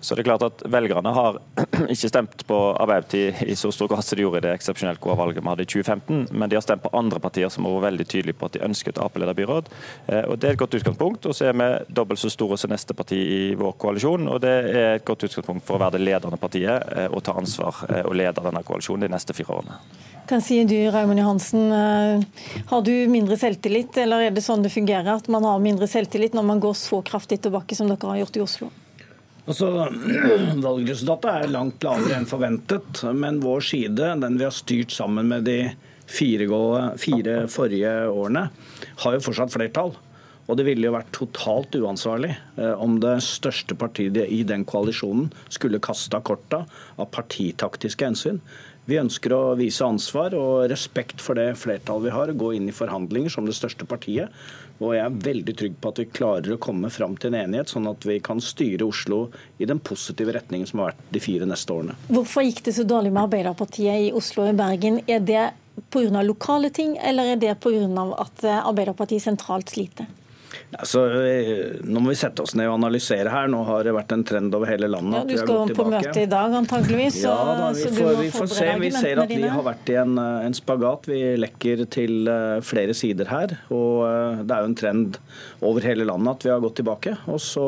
Så 0.00 0.14
det 0.14 0.22
er 0.22 0.28
klart 0.28 0.44
at 0.46 0.62
Velgerne 0.70 1.10
har 1.10 1.38
ikke 1.92 2.08
stemt 2.10 2.44
på 2.46 2.56
Arbeiderpartiet 2.78 3.42
i 3.48 3.56
så 3.58 3.72
stor 3.74 3.88
grad 3.90 4.04
som 4.06 4.14
de 4.14 4.22
gjorde 4.22 4.38
i 4.38 4.44
det 4.44 4.52
eksepsjonelt 4.54 5.00
gode 5.02 5.16
valget 5.18 5.42
vi 5.42 5.50
hadde 5.50 5.64
i 5.64 5.70
2015, 5.72 6.20
men 6.30 6.50
de 6.50 6.58
har 6.58 6.62
stemt 6.62 6.84
på 6.84 6.92
andre 6.94 7.18
partier 7.22 7.50
som 7.50 7.66
har 7.66 7.74
vært 7.74 7.88
veldig 7.88 8.06
tydelige 8.12 8.38
på 8.38 8.46
at 8.46 8.54
de 8.54 8.64
ønsker 8.68 8.94
et 8.94 9.00
Ap-ledet 9.02 9.36
byråd. 9.40 9.70
Eh, 10.06 10.22
og 10.30 10.38
Det 10.38 10.48
er 10.48 10.54
et 10.54 10.62
godt 10.62 10.78
utgangspunkt. 10.78 11.26
Og 11.26 11.34
så 11.34 11.48
er 11.48 11.58
vi 11.58 11.68
dobbelt 11.98 12.22
så 12.22 12.30
store 12.30 12.58
som 12.60 12.70
neste 12.70 12.94
parti 12.94 13.18
i 13.18 13.42
vår 13.58 13.74
koalisjon, 13.82 14.28
og 14.30 14.40
det 14.46 14.54
er 14.54 14.94
et 14.94 15.06
godt 15.10 15.26
utgangspunkt 15.26 15.66
for 15.66 15.74
å 15.74 15.82
være 15.82 15.96
det 15.98 16.06
ledende 16.06 16.38
partiet 16.38 16.86
eh, 16.96 17.08
og 17.10 17.24
ta 17.26 17.34
ansvar 17.40 17.82
eh, 17.90 18.04
og 18.06 18.14
lede 18.14 18.46
denne 18.46 18.62
koalisjonen 18.62 19.08
de 19.08 19.14
neste 19.16 19.34
fire 19.34 19.58
årene. 19.58 19.80
Hva 20.26 20.38
sier 20.42 20.66
du, 20.66 20.74
Raymond 20.90 21.20
Johansen? 21.22 21.68
Har 22.66 22.80
du 22.82 22.90
mindre 23.10 23.36
selvtillit, 23.38 23.94
eller 24.02 24.24
er 24.26 24.32
det 24.34 24.42
sånn 24.42 24.64
det 24.64 24.72
fungerer, 24.74 25.20
at 25.20 25.28
man 25.30 25.44
har 25.46 25.60
mindre 25.62 25.75
selvtillit 25.84 26.34
når 26.36 26.46
man 26.48 26.62
går 26.64 26.72
så 26.80 27.02
kraftig 27.04 27.42
tilbake 27.44 27.76
som 27.76 27.90
dere 27.90 28.08
har 28.08 28.22
gjort 28.22 28.38
i 28.40 28.44
Oslo? 28.46 28.70
Altså, 29.46 29.68
Valgresultatet 30.64 31.28
er 31.30 31.52
langt 31.52 31.84
lavere 31.86 32.16
enn 32.16 32.26
forventet, 32.26 33.04
men 33.14 33.42
vår 33.44 33.68
side, 33.68 34.14
den 34.24 34.40
vi 34.40 34.48
har 34.48 34.56
styrt 34.56 34.96
sammen 34.96 35.28
med 35.30 35.46
de 35.46 35.60
fire, 36.08 36.48
fire 36.98 37.36
forrige 37.52 37.94
årene, 38.08 38.48
har 39.04 39.16
jo 39.16 39.24
fortsatt 39.28 39.54
flertall. 39.54 39.94
Og 40.46 40.58
det 40.58 40.66
ville 40.68 40.86
jo 40.86 40.94
vært 40.94 41.10
totalt 41.14 41.74
uansvarlig 41.74 42.30
eh, 42.32 42.74
om 42.78 43.00
det 43.02 43.16
største 43.26 43.74
partiet 43.78 44.18
i 44.30 44.44
den 44.46 44.62
koalisjonen 44.68 45.32
skulle 45.50 45.82
kasta 45.82 46.20
korta 46.22 46.62
av 46.94 47.10
partitaktiske 47.14 48.06
hensyn. 48.06 48.38
Vi 48.86 49.00
ønsker 49.00 49.32
å 49.34 49.56
vise 49.58 49.82
ansvar 49.82 50.36
og 50.38 50.68
respekt 50.70 51.22
for 51.22 51.34
det 51.38 51.56
flertallet 51.58 52.06
vi 52.06 52.14
har, 52.14 52.30
gå 52.38 52.52
inn 52.54 52.68
i 52.70 52.74
forhandlinger 52.74 53.34
som 53.34 53.48
det 53.48 53.56
største 53.58 53.88
partiet. 53.90 54.30
Og 54.80 54.92
jeg 54.96 55.04
er 55.04 55.20
veldig 55.24 55.54
trygg 55.56 55.76
på 55.80 55.92
at 55.92 56.00
vi 56.02 56.08
klarer 56.18 56.56
å 56.56 56.60
komme 56.60 56.90
fram 56.92 57.16
til 57.20 57.32
en 57.32 57.38
enighet, 57.44 57.72
sånn 57.72 57.88
at 57.90 58.04
vi 58.08 58.18
kan 58.24 58.42
styre 58.44 58.84
Oslo 58.86 59.26
i 59.58 59.68
den 59.68 59.80
positive 59.80 60.34
retningen 60.36 60.68
som 60.68 60.82
har 60.82 60.92
vært 60.92 61.14
de 61.14 61.22
fire 61.24 61.48
neste 61.48 61.72
årene. 61.72 61.96
Hvorfor 62.10 62.44
gikk 62.44 62.64
det 62.66 62.76
så 62.76 62.84
dårlig 62.88 63.14
med 63.14 63.24
Arbeiderpartiet 63.24 64.10
i 64.10 64.12
Oslo 64.16 64.44
og 64.44 64.52
i 64.52 64.58
Bergen? 64.58 65.00
Er 65.06 65.24
det 65.24 65.46
pga. 65.92 66.22
lokale 66.22 66.70
ting, 66.70 66.96
eller 66.98 67.32
er 67.34 67.40
det 67.40 67.56
pga. 67.60 68.06
at 68.20 68.44
Arbeiderpartiet 68.44 69.24
sentralt 69.24 69.72
sliter? 69.72 70.06
Altså, 70.74 71.00
nå 71.86 72.00
må 72.02 72.10
vi 72.10 72.16
sette 72.18 72.42
oss 72.42 72.56
ned 72.58 72.66
og 72.66 72.74
analysere 72.80 73.30
her. 73.30 73.46
Nå 73.50 73.60
har 73.68 73.86
det 73.86 73.94
vært 73.94 74.12
en 74.16 74.24
trend 74.26 74.54
over 74.56 74.68
hele 74.68 74.88
landet. 74.90 75.22
Ja, 75.22 75.38
du 75.38 75.40
skal 75.40 75.74
på 75.78 75.86
møte 75.92 76.24
i 76.24 76.28
dag 76.30 76.56
antageligvis. 76.58 77.20
Ja, 77.22 77.36
da, 77.46 77.70
vi, 77.76 77.86
får, 77.94 78.12
vi 78.18 78.30
får 78.34 78.50
se. 78.50 78.68
Vi 78.82 78.90
ser 78.96 79.22
at 79.22 79.30
vi 79.30 79.46
har 79.46 79.64
vært 79.66 79.92
i 79.94 79.98
en, 80.02 80.16
eh, 80.20 80.46
en, 80.48 80.56
spagat. 80.58 81.06
Vi 81.12 81.20
lekker 81.38 81.86
til 81.94 82.30
eh, 82.32 82.58
flere 82.66 82.96
sider 82.98 83.30
her. 83.30 83.56
Og 83.70 84.42
det 84.42 84.56
er 84.56 84.64
jo 84.64 84.72
en 84.72 84.78
trend 84.82 85.20
over 85.64 85.86
hele 85.86 86.08
landet 86.08 86.34
at 86.34 86.48
vi 86.48 86.54
har 86.56 86.64
gått 86.64 86.80
tilbake. 86.82 87.14
Og 87.30 87.40
så 87.42 87.66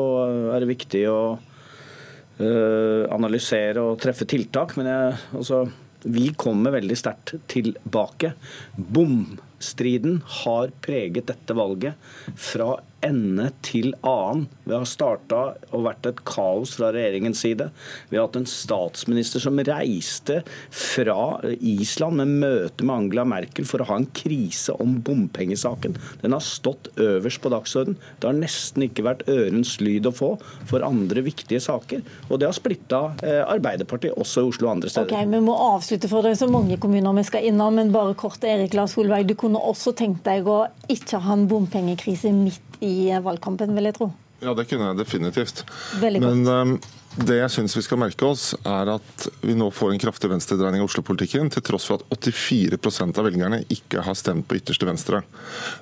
er 0.53 0.59
det 0.61 0.73
viktig 0.75 1.05
å 1.09 1.19
uh, 1.39 3.03
analysere 3.15 3.81
og 3.83 3.99
treffe 4.03 4.27
tiltak. 4.29 4.75
Men 4.79 4.91
jeg, 4.91 5.19
altså, 5.39 5.63
vi 6.03 6.29
kommer 6.39 6.75
veldig 6.75 6.99
sterkt 6.99 7.37
tilbake. 7.51 8.35
Bom 8.75 9.23
striden 9.59 10.21
har 10.43 10.71
preget 10.81 11.27
dette 11.27 11.55
valget 11.55 11.93
fra 12.39 12.77
ende 13.05 13.49
til 13.65 13.93
annen. 14.05 14.47
Vi 14.67 14.75
har 14.75 14.85
starta 14.87 15.39
og 15.73 15.85
vært 15.85 16.07
et 16.09 16.21
kaos 16.27 16.75
fra 16.77 16.91
regjeringens 16.93 17.41
side. 17.41 17.69
Vi 18.11 18.17
har 18.17 18.27
hatt 18.27 18.37
en 18.39 18.49
statsminister 18.49 19.41
som 19.43 19.59
reiste 19.65 20.41
fra 20.69 21.39
Island 21.57 22.19
med 22.19 22.35
møte 22.43 22.85
med 22.85 22.95
Angela 22.95 23.25
Merkel 23.27 23.67
for 23.69 23.81
å 23.81 23.89
ha 23.89 23.99
en 24.01 24.09
krise 24.15 24.75
om 24.83 24.97
bompengesaken. 25.05 25.97
Den 26.21 26.35
har 26.35 26.45
stått 26.45 26.91
øverst 26.99 27.41
på 27.43 27.51
dagsordenen. 27.53 27.97
Det 28.19 28.29
har 28.29 28.37
nesten 28.37 28.85
ikke 28.85 29.07
vært 29.07 29.25
ørens 29.31 29.77
lyd 29.81 30.09
å 30.09 30.13
få 30.15 30.31
for 30.69 30.85
andre 30.85 31.23
viktige 31.25 31.61
saker. 31.63 32.03
Og 32.29 32.41
det 32.41 32.49
har 32.49 32.57
splitta 32.57 33.01
eh, 33.25 33.41
Arbeiderpartiet 33.49 34.17
også 34.19 34.43
i 34.43 34.51
Oslo 34.51 34.69
og 34.69 34.77
andre 34.77 34.93
steder. 34.93 35.15
Ok, 35.15 35.33
Vi 35.33 35.43
må 35.45 35.57
avslutte 35.69 36.11
for 36.11 36.25
det 36.25 36.35
er 36.35 36.41
så 36.43 36.51
mange 36.51 36.79
kommuner 36.81 37.15
vi 37.19 37.27
skal 37.27 37.49
innom, 37.49 37.79
men 37.79 37.93
bare 37.95 38.17
kort 38.19 38.43
Erik 38.45 38.75
Lars 38.77 38.95
Solveig. 38.97 39.27
Du 39.29 39.37
kunne 39.39 39.61
også 39.61 39.95
tenkt 39.97 40.25
deg 40.27 40.47
å 40.49 40.63
ikke 40.91 41.21
ha 41.25 41.35
en 41.35 41.47
bompengekrise 41.49 42.33
midt 42.35 42.78
i 42.85 43.11
valgkampen, 43.23 43.75
vil 43.75 43.89
jeg 43.89 43.97
tro. 43.99 44.11
Ja, 44.39 44.53
det 44.55 44.69
kunne 44.69 44.91
jeg 44.91 44.99
definitivt. 45.01 45.65
Men 45.99 46.47
um, 46.47 46.75
det 47.17 47.39
jeg 47.39 47.51
syns 47.51 47.73
vi 47.73 47.81
skal 47.81 47.99
merke 48.01 48.27
oss, 48.27 48.51
er 48.67 48.91
at 48.93 49.25
vi 49.41 49.55
nå 49.57 49.69
får 49.73 49.95
en 49.95 50.01
kraftig 50.01 50.29
venstredreining 50.29 50.83
i 50.83 50.85
Oslo-politikken, 50.85 51.49
til 51.49 51.63
tross 51.65 51.87
for 51.89 51.97
at 51.97 52.27
84% 52.29 53.17
av 53.17 53.25
velgerne 53.25 53.63
ikke 53.73 54.03
har 54.05 54.17
stemt 54.17 54.45
på 54.47 54.59
ytterste 54.59 54.85
venstre. 54.85 55.23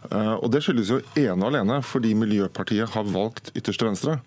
Uh, 0.08 0.38
og 0.40 0.48
Det 0.54 0.64
skyldes 0.64 0.94
jo 0.94 1.02
ene 1.20 1.38
og 1.42 1.50
alene 1.52 1.82
fordi 1.86 2.14
Miljøpartiet 2.18 2.94
har 2.96 3.12
valgt 3.12 3.52
ytterste 3.58 3.90
venstre. 3.90 4.18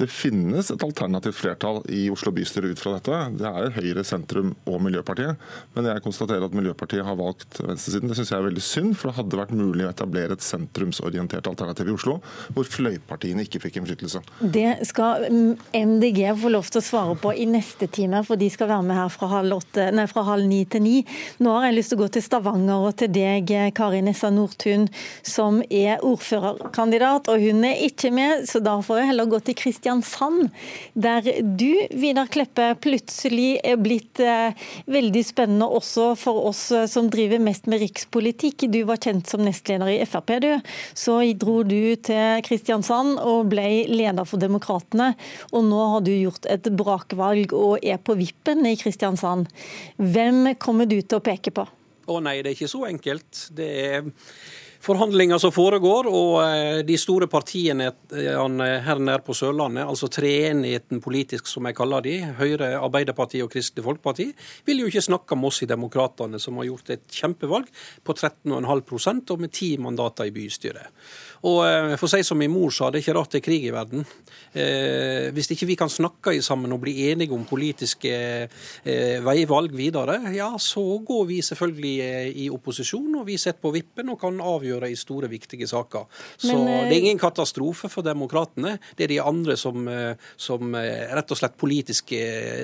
Det 0.00 0.08
finnes 0.12 0.70
et 0.72 0.84
alternativt 0.84 1.36
flertall 1.36 1.80
i 1.92 2.06
Oslo 2.12 2.32
bystyre 2.36 2.70
ut 2.72 2.80
fra 2.80 2.94
dette. 2.96 3.16
Det 3.40 3.48
er 3.48 3.74
Høyre, 3.78 4.04
sentrum 4.06 4.52
og 4.68 4.78
Miljøpartiet. 4.84 5.40
Men 5.74 5.88
jeg 5.90 6.04
konstaterer 6.04 6.44
at 6.44 6.56
Miljøpartiet 6.56 7.04
har 7.06 7.18
valgt 7.18 7.60
venstresiden. 7.60 8.08
Det 8.08 8.18
syns 8.18 8.32
jeg 8.32 8.38
er 8.40 8.48
veldig 8.50 8.64
synd, 8.64 8.94
for 9.00 9.10
det 9.10 9.18
hadde 9.18 9.40
vært 9.40 9.56
mulig 9.56 9.86
å 9.86 9.90
etablere 9.92 10.36
et 10.36 10.44
sentrumsorientert 10.44 11.48
alternativ 11.50 11.90
i 11.90 11.96
Oslo, 11.96 12.18
hvor 12.56 12.68
fløypartiene 12.68 13.44
ikke 13.48 13.62
fikk 13.64 13.80
innflytelse. 13.80 14.22
Det 14.40 14.68
skal 14.88 15.26
MDG 15.30 16.22
få 16.40 16.49
lov 16.52 16.68
til 16.70 16.80
å 16.80 16.84
svare 16.84 17.16
på 17.20 17.32
i 17.34 17.46
neste 17.48 17.88
time, 17.90 18.22
for 18.26 18.40
de 18.40 18.48
skal 18.52 18.70
være 18.70 18.86
med 18.86 18.98
her 18.98 19.10
fra 19.12 19.28
halv, 19.30 19.60
åtte, 19.60 19.86
nei, 19.94 20.06
fra 20.10 20.24
halv 20.26 20.46
ni 20.48 20.62
til 20.70 20.84
ni. 20.84 20.96
Nå 21.42 21.54
har 21.56 21.68
jeg 21.68 21.76
lyst 21.78 21.92
til 21.92 22.00
å 22.00 22.02
gå 22.02 22.08
til 22.14 22.24
Stavanger 22.24 22.86
og 22.88 22.96
til 23.00 23.12
deg, 23.14 23.52
Kari 23.76 24.02
Nessa 24.04 24.30
Nordtun, 24.34 24.88
som 25.26 25.60
er 25.66 26.02
ordførerkandidat. 26.06 27.30
Og 27.32 27.44
hun 27.44 27.64
er 27.68 27.82
ikke 27.86 28.12
med, 28.14 28.46
så 28.50 28.62
da 28.64 28.76
får 28.84 29.02
jeg 29.02 29.10
heller 29.12 29.30
gå 29.30 29.40
til 29.46 29.58
Kristiansand, 29.60 30.50
der 30.94 31.26
du, 31.40 31.68
Vidar 32.00 32.30
Kleppe, 32.32 32.72
plutselig 32.80 33.58
er 33.66 33.80
blitt 33.80 34.20
eh, 34.22 34.56
veldig 34.90 35.24
spennende 35.26 35.68
også 35.70 36.12
for 36.18 36.50
oss 36.50 36.66
eh, 36.74 36.86
som 36.90 37.10
driver 37.12 37.42
mest 37.42 37.68
med 37.70 37.82
rikspolitikk. 37.84 38.66
Du 38.72 38.82
var 38.88 39.00
kjent 39.02 39.30
som 39.30 39.44
nestleder 39.44 39.90
i 39.92 40.00
Frp, 40.08 40.36
du. 40.42 40.50
Så 40.94 41.20
dro 41.40 41.60
du 41.66 41.96
til 42.00 42.42
Kristiansand 42.46 43.18
og 43.20 43.50
ble 43.52 43.68
leder 43.90 44.26
for 44.28 44.40
Demokratene. 44.42 45.12
Og 45.52 45.64
nå 45.66 45.80
har 45.94 46.04
du 46.06 46.12
gjort 46.14 46.39
et 46.48 46.70
brakvalg 46.76 47.52
og 47.56 47.84
er 47.84 48.00
på 48.02 48.16
vippen 48.18 48.64
i 48.68 48.76
Kristiansand. 48.80 49.50
Hvem 49.98 50.54
kommer 50.62 50.88
du 50.88 51.00
til 51.00 51.20
å 51.20 51.24
peke 51.24 51.52
på? 51.54 51.66
Å 52.10 52.18
nei, 52.24 52.40
det 52.42 52.52
er 52.52 52.58
ikke 52.58 52.72
så 52.72 52.86
enkelt. 52.88 53.46
Det 53.54 53.70
er 53.84 54.10
forhandlinger 54.80 55.38
som 55.40 55.52
foregår, 55.52 56.08
og 56.08 56.36
eh, 56.42 56.80
de 56.86 56.96
store 56.98 57.28
partiene 57.30 57.90
her 58.10 59.02
nede 59.02 59.20
på 59.24 59.36
Sørlandet, 59.36 59.84
altså 59.84 60.08
treenigheten 60.12 61.02
politisk 61.04 61.50
som 61.50 61.68
jeg 61.68 61.76
kaller 61.78 62.04
de, 62.06 62.16
Høyre, 62.40 62.72
Arbeiderpartiet 62.80 63.44
og 63.44 63.52
Kristelig 63.52 63.84
Folkeparti, 63.86 64.30
vil 64.66 64.82
jo 64.82 64.90
ikke 64.90 65.04
snakke 65.04 65.36
om 65.36 65.46
oss 65.50 65.62
i 65.64 65.70
Demokratene, 65.70 66.40
som 66.40 66.58
har 66.60 66.70
gjort 66.70 66.94
et 66.96 67.04
kjempevalg 67.20 67.68
på 68.06 68.16
13,5% 68.16 69.34
og 69.34 69.44
med 69.44 69.54
ti 69.56 69.74
mandater 69.82 70.30
i 70.30 70.34
bystyret. 70.34 70.88
Og 71.48 71.60
eh, 71.64 71.94
for 71.96 72.04
å 72.08 72.12
si 72.12 72.24
som 72.26 72.38
min 72.40 72.52
mor 72.52 72.72
sa, 72.74 72.90
det 72.90 73.00
er 73.00 73.04
ikke 73.06 73.16
rart 73.16 73.32
det 73.32 73.40
er 73.40 73.46
krig 73.46 73.64
i 73.64 73.72
verden. 73.72 74.04
Eh, 74.52 75.30
hvis 75.32 75.48
ikke 75.54 75.68
vi 75.70 75.76
kan 75.80 75.92
snakke 75.92 76.34
sammen 76.44 76.74
og 76.74 76.82
bli 76.82 76.94
enige 77.08 77.32
om 77.36 77.46
politiske 77.48 78.12
eh, 78.12 79.16
veivalg 79.24 79.72
videre, 79.76 80.18
ja, 80.36 80.50
så 80.60 80.84
går 81.06 81.24
vi 81.30 81.40
selvfølgelig 81.46 81.94
eh, 82.04 82.30
i 82.44 82.48
opposisjon, 82.52 83.08
og 83.22 83.28
vi 83.30 83.38
sitter 83.40 83.60
på 83.62 83.72
vippen 83.76 84.12
og 84.12 84.20
kan 84.20 84.40
avgjøre 84.40 84.90
i 84.92 84.98
store, 84.98 85.30
viktige 85.30 85.68
saker. 85.70 86.08
Så 86.36 86.52
Men, 86.52 86.66
eh, 86.68 86.88
det 86.90 86.96
er 86.98 87.04
ingen 87.06 87.22
katastrofe 87.22 87.88
for 87.92 88.04
demokratene. 88.04 88.76
Det 88.96 89.06
er 89.06 89.14
de 89.14 89.22
andre 89.24 89.56
som, 89.56 89.88
som 90.36 90.74
rett 90.74 91.32
og 91.32 91.38
slett 91.38 91.56
politisk 91.60 92.12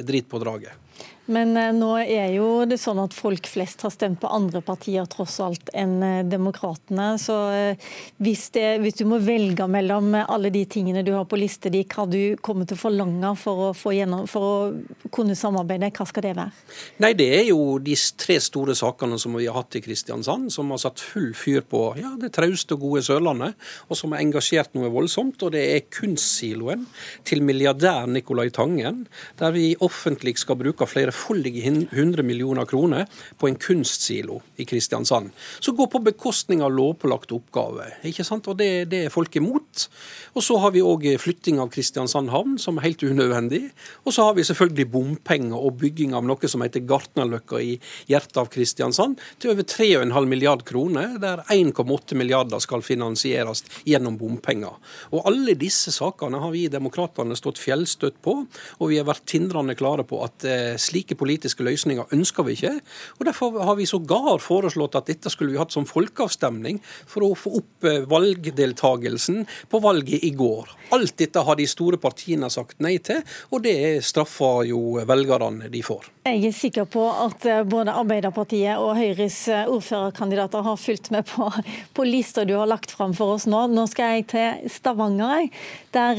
driter 0.06 0.28
på 0.30 0.40
draget. 0.42 0.85
Men 1.32 1.56
eh, 1.58 1.72
nå 1.74 1.90
er 2.02 2.30
jo 2.36 2.48
det 2.68 2.78
sånn 2.78 3.00
at 3.02 3.14
folk 3.16 3.48
flest 3.50 3.82
har 3.82 3.92
stemt 3.94 4.20
på 4.22 4.30
andre 4.30 4.60
partier 4.64 5.06
tross 5.10 5.38
alt 5.42 5.72
enn 5.74 5.98
eh, 6.04 6.22
Demokratene. 6.26 7.08
Så 7.18 7.36
eh, 7.54 7.88
hvis, 8.22 8.48
det, 8.54 8.66
hvis, 8.84 8.98
du 9.00 9.06
må 9.10 9.18
velge 9.22 9.66
mellom 9.70 10.14
alle 10.22 10.52
de 10.54 10.62
tingene 10.70 11.02
du 11.06 11.12
har 11.16 11.26
på 11.28 11.38
liste 11.40 11.72
di, 11.72 11.82
hva 11.90 12.06
du 12.10 12.36
kommer 12.44 12.68
til 12.68 12.78
å 12.78 12.82
forlange 12.84 13.32
for 13.40 13.70
å, 13.70 13.72
gjennom, 13.94 14.26
for 14.30 14.46
å 14.46 15.10
kunne 15.14 15.36
samarbeide, 15.38 15.90
hva 15.96 16.06
skal 16.08 16.28
det 16.28 16.36
være? 16.38 16.54
Nei, 17.02 17.12
Det 17.18 17.28
er 17.40 17.44
jo 17.50 17.78
de 17.82 17.96
tre 18.18 18.38
store 18.42 18.76
sakene 18.78 19.18
som 19.18 19.34
vi 19.36 19.48
har 19.48 19.58
hatt 19.58 19.78
i 19.78 19.82
Kristiansand, 19.82 20.52
som 20.54 20.70
har 20.74 20.82
satt 20.82 21.02
full 21.02 21.32
fyr 21.36 21.66
på 21.66 21.82
ja, 21.98 22.14
det 22.20 22.32
trauste 22.36 22.76
og 22.76 22.86
gode 22.86 23.04
Sørlandet, 23.06 23.58
og 23.90 23.98
som 23.98 24.14
har 24.14 24.22
engasjert 24.22 24.76
noe 24.78 24.92
voldsomt. 24.94 25.42
Og 25.42 25.54
det 25.56 25.64
er 25.74 25.86
kunstsiloen 25.90 26.86
til 27.26 27.42
milliardær 27.46 28.06
Nicolai 28.10 28.48
Tangen, 28.54 29.04
der 29.40 29.54
vi 29.56 29.72
offentlig 29.82 30.36
skal 30.40 30.58
bruke 30.60 30.86
flere 30.88 31.15
flerfoldige 31.16 31.62
100 31.90 32.22
millioner 32.22 32.64
kroner 32.64 33.06
på 33.38 33.48
en 33.48 33.56
kunstsilo 33.56 34.42
i 34.56 34.64
Kristiansand, 34.64 35.30
som 35.60 35.76
går 35.76 35.86
på 35.86 35.98
bekostning 36.04 36.62
av 36.62 36.72
lovpålagte 36.72 37.34
oppgaver. 37.34 37.98
ikke 38.04 38.24
sant? 38.24 38.46
Og 38.48 38.56
det, 38.56 38.88
det 38.90 39.06
er 39.06 39.12
folk 39.12 39.34
imot. 39.36 39.88
Og 40.34 40.42
så 40.42 40.56
har 40.60 40.72
vi 40.72 40.84
òg 40.84 41.06
flytting 41.20 41.60
av 41.60 41.70
Kristiansand 41.72 42.30
havn, 42.30 42.56
som 42.58 42.78
er 42.78 42.88
helt 42.88 43.02
unødvendig. 43.02 43.70
Og 44.04 44.12
så 44.14 44.26
har 44.28 44.36
vi 44.36 44.44
selvfølgelig 44.44 44.88
bompenger 44.92 45.56
og 45.56 45.78
bygging 45.80 46.14
av 46.14 46.24
noe 46.26 46.48
som 46.48 46.64
heter 46.64 46.84
Gartnerløkka 46.86 47.60
i 47.60 47.76
hjertet 48.10 48.40
av 48.40 48.50
Kristiansand, 48.52 49.20
til 49.40 49.54
over 49.54 49.66
3,5 49.66 50.28
milliard 50.30 50.64
kroner, 50.68 51.16
der 51.22 51.44
1,8 51.52 52.16
milliarder 52.16 52.62
skal 52.62 52.84
finansieres 52.84 53.64
gjennom 53.84 54.18
bompenger. 54.20 54.76
Og 55.12 55.26
alle 55.28 55.56
disse 55.58 55.92
sakene 55.94 56.40
har 56.42 56.52
vi 56.54 56.66
i 56.66 56.72
demokratene 56.72 57.36
stått 57.38 57.60
fjellstøtt 57.62 58.20
på, 58.24 58.38
og 58.80 58.90
vi 58.90 59.00
har 59.00 59.08
vært 59.08 59.26
tindrende 59.28 59.76
klare 59.78 60.04
på 60.06 60.20
at 60.24 60.46
eh, 60.48 60.76
slik 60.80 61.05
slike 61.06 61.18
politiske 61.18 61.62
løsninger 61.62 62.12
ønsker 62.12 62.44
vi 62.44 62.56
ikke. 62.56 62.80
og 63.18 63.26
Derfor 63.26 63.62
har 63.64 63.76
vi 63.76 63.86
sågar 63.86 64.38
foreslått 64.40 64.96
at 64.96 65.06
dette 65.06 65.30
skulle 65.30 65.52
vi 65.52 65.58
hatt 65.58 65.72
som 65.72 65.86
folkeavstemning 65.86 66.80
for 67.06 67.22
å 67.22 67.34
få 67.34 67.60
opp 67.60 67.84
eh, 67.84 68.04
valgdeltagelsen 68.06 69.46
på 69.70 69.80
valget 69.80 70.24
i 70.24 70.32
går. 70.34 70.68
Alt 70.92 71.16
dette 71.18 71.42
har 71.42 71.56
de 71.56 71.66
store 71.66 71.98
partiene 71.98 72.48
sagt 72.50 72.80
nei 72.80 72.98
til, 72.98 73.22
og 73.50 73.62
det 73.62 74.02
straffer 74.02 74.66
jo 74.70 74.98
velgerne 75.06 75.70
de 75.70 75.82
får. 75.82 76.10
Jeg 76.26 76.42
er 76.48 76.54
sikker 76.54 76.86
på 76.90 77.06
at 77.06 77.46
eh, 77.46 77.62
både 77.62 77.94
Arbeiderpartiet 77.94 78.78
og 78.78 78.96
Høyres 78.98 79.46
eh, 79.48 79.66
ordførerkandidater 79.70 80.66
har 80.66 80.76
fulgt 80.80 81.12
med 81.14 81.26
på, 81.30 81.50
på 81.94 82.06
lista 82.06 82.44
du 82.44 82.56
har 82.56 82.66
lagt 82.66 82.90
fram 82.90 83.14
for 83.14 83.36
oss 83.36 83.46
nå. 83.46 83.66
Nå 83.70 83.86
skal 83.90 84.18
jeg 84.18 84.28
til 84.34 84.70
Stavanger, 84.72 85.48
der 85.94 86.18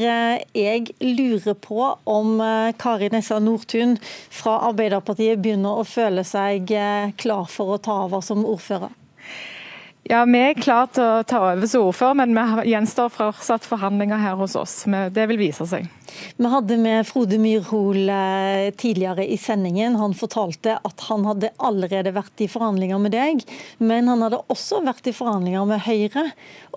jeg 0.56 0.88
lurer 1.02 1.54
på 1.54 1.84
om 2.08 2.40
Kari 2.80 3.10
Nessa 3.12 3.38
Nordtun 3.42 3.96
fra 4.34 4.58
Arbeiderpartiet 4.78 5.40
begynner 5.42 5.80
å 5.80 5.84
føle 5.86 6.22
seg 6.22 6.70
eh, 6.70 7.10
klar 7.18 7.48
for 7.50 7.74
å 7.74 7.82
ta 7.82 8.04
over 8.04 8.22
som 8.22 8.44
ordfører? 8.46 8.92
Ja, 10.06 10.20
Vi 10.24 10.38
er 10.38 10.54
klare 10.54 10.86
til 10.94 11.02
å 11.02 11.24
ta 11.26 11.40
over 11.50 11.66
som 11.66 11.88
ordfører, 11.88 12.14
men 12.20 12.36
vi 12.38 12.70
gjenstår 12.70 13.10
fortsatt 13.10 13.66
forhandlinger 13.66 14.20
her 14.22 14.36
hos 14.38 14.54
oss. 14.56 14.76
Det 14.86 15.24
vil 15.28 15.40
vise 15.40 15.66
seg. 15.66 15.88
Vi 16.38 16.52
hadde 16.52 16.76
med 16.78 17.08
Frode 17.08 17.40
Myrhol 17.42 18.06
eh, 18.14 18.68
tidligere 18.78 19.26
i 19.26 19.34
sendingen. 19.36 19.98
Han 19.98 20.14
fortalte 20.16 20.78
at 20.78 21.04
han 21.08 21.26
hadde 21.26 21.50
allerede 21.58 22.14
vært 22.14 22.46
i 22.46 22.48
forhandlinger 22.48 23.02
med 23.02 23.16
deg, 23.16 23.42
men 23.82 24.06
han 24.08 24.22
hadde 24.22 24.40
også 24.46 24.84
vært 24.86 25.10
i 25.10 25.16
forhandlinger 25.16 25.66
med 25.66 25.82
Høyre 25.88 26.24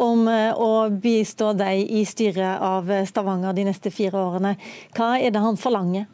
om 0.01 0.25
eh, 0.25 0.49
å 0.57 0.89
bistå 0.89 1.53
deg 1.61 1.85
i 1.85 2.01
styret 2.09 2.65
av 2.65 2.89
Stavanger 3.13 3.53
de 3.53 3.69
neste 3.69 3.93
fire 3.93 4.25
årene. 4.25 4.57
Hva 4.97 5.13
er 5.21 5.29
det 5.29 5.45
han 5.45 5.61
forlanger? 5.61 6.09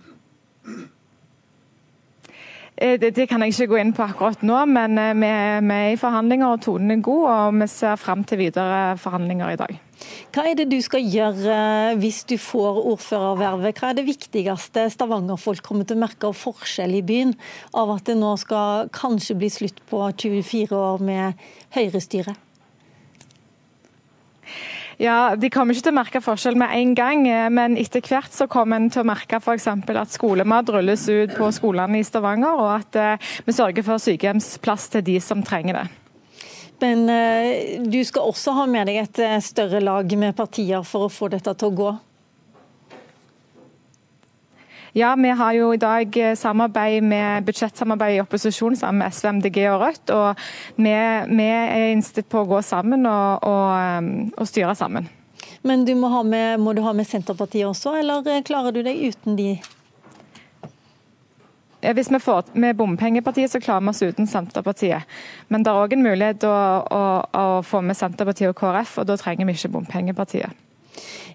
Eh, 2.78 3.00
det, 3.00 3.16
det, 3.16 3.26
kan 3.30 3.42
jeg 3.42 3.56
ikke 3.56 3.72
gå 3.72 3.80
inn 3.82 3.92
på 3.98 4.06
akkurat 4.06 4.44
nå, 4.46 4.58
men 4.70 5.00
eh, 5.02 5.16
vi, 5.18 5.32
vi 5.66 5.78
er 5.82 5.96
i 5.96 6.00
forhandlinger 6.00 6.54
og 6.54 6.62
tonen 6.62 6.94
er 6.94 7.04
god. 7.06 7.26
Og 7.34 7.60
vi 7.64 7.68
ser 7.74 7.98
fram 7.98 8.24
til 8.28 8.44
videre 8.44 8.96
forhandlinger 9.02 9.56
i 9.56 9.60
dag. 9.60 9.78
Hva 10.30 10.44
er 10.46 10.60
det 10.60 10.68
du 10.70 10.78
skal 10.86 11.02
gjøre 11.02 11.58
eh, 11.58 11.98
hvis 11.98 12.22
du 12.30 12.36
får 12.42 12.82
ordførervervet? 12.94 13.82
Hva 13.82 13.92
er 13.92 13.98
det 13.98 14.08
viktigste 14.10 14.86
Stavanger-folk 14.94 15.66
kommer 15.66 15.90
til 15.90 15.98
å 15.98 16.06
merke 16.06 16.30
av 16.30 16.38
forskjell 16.38 17.00
i 17.00 17.06
byen, 17.06 17.34
av 17.74 17.96
at 17.98 18.06
det 18.12 18.20
nå 18.20 18.36
skal 18.38 18.92
kanskje 18.94 19.40
bli 19.42 19.50
slutt 19.54 19.82
på 19.90 20.04
24 20.14 20.78
år 20.78 21.02
med 21.02 21.48
høyrestyre? 21.74 22.38
Ja, 24.98 25.36
De 25.38 25.50
kommer 25.54 25.76
ikke 25.76 25.86
til 25.86 25.94
å 25.94 26.00
merke 26.00 26.22
forskjell 26.26 26.58
med 26.58 26.74
en 26.74 26.96
gang, 26.98 27.28
eh, 27.30 27.50
men 27.54 27.78
etter 27.78 28.02
hvert 28.02 28.34
så 28.34 28.48
kommer 28.50 28.80
en 28.80 28.90
til 28.90 29.04
å 29.04 29.08
merke 29.08 29.38
f.eks. 29.38 29.68
at 29.70 30.16
skolemat 30.16 30.72
rulles 30.74 31.06
ut 31.06 31.36
på 31.38 31.52
skolene 31.54 32.02
i 32.02 32.08
Stavanger, 32.08 32.58
og 32.58 32.72
at 32.80 32.98
eh, 32.98 33.30
vi 33.46 33.54
sørger 33.54 33.86
for 33.86 34.02
sykehjemsplass 34.02 34.90
til 34.96 35.06
de 35.06 35.20
som 35.22 35.46
trenger 35.46 35.84
det. 35.84 35.88
Men 36.82 37.10
du 37.90 37.98
skal 38.06 38.28
også 38.30 38.54
ha 38.54 38.68
med 38.70 38.86
deg 38.86 39.00
et 39.02 39.22
større 39.42 39.80
lag 39.82 40.12
med 40.14 40.36
partier 40.38 40.84
for 40.86 41.08
å 41.08 41.10
få 41.10 41.26
dette 41.34 41.56
til 41.58 41.72
å 41.72 41.78
gå? 41.80 41.94
Ja, 44.98 45.16
vi 45.16 45.30
har 45.30 45.54
jo 45.54 45.74
i 45.74 45.78
dag 45.78 46.16
samarbeid 46.38 47.04
med 47.04 47.46
budsjettsamarbeid 47.46 48.16
i 48.16 48.22
opposisjon 48.24 48.76
sammen 48.76 49.04
med 49.04 49.14
SV, 49.14 49.28
MDG 49.30 49.60
og 49.70 49.84
Rødt. 49.84 50.10
Og 50.10 50.40
vi, 50.82 50.94
vi 51.38 51.46
er 51.46 51.92
innstilt 51.92 52.26
på 52.34 52.42
å 52.42 52.48
gå 52.50 52.64
sammen 52.66 53.06
og, 53.06 53.46
og, 53.46 54.34
og 54.34 54.50
styre 54.50 54.74
sammen. 54.80 55.06
Men 55.62 55.86
du 55.86 55.94
må, 55.94 56.10
med, 56.26 56.58
må, 56.66 56.74
du 56.74 56.82
ha 56.82 56.96
med 56.98 57.06
Senterpartiet 57.06 57.70
også, 57.70 57.94
eller 58.00 58.26
klarer 58.48 58.74
du 58.74 58.82
deg 58.82 59.06
uten 59.06 59.38
de? 59.38 59.52
Hvis 61.86 62.10
vi 62.10 62.24
får 62.24 62.56
med 62.58 62.82
Bompengepartiet, 62.82 63.54
så 63.54 63.62
klarer 63.62 63.86
vi 63.86 63.94
oss 63.94 64.02
uten 64.02 64.26
Senterpartiet. 64.26 65.06
Men 65.54 65.62
det 65.62 65.76
er 65.76 65.84
òg 65.86 65.94
en 65.94 66.08
mulighet 66.10 66.50
å, 66.50 66.56
å, 66.90 67.04
å 67.38 67.50
få 67.62 67.86
med 67.86 68.02
Senterpartiet 68.02 68.50
og 68.50 68.58
KrF, 68.58 68.98
og 69.04 69.12
da 69.12 69.22
trenger 69.22 69.46
vi 69.46 69.60
ikke 69.60 69.78
Bompengepartiet. 69.78 70.58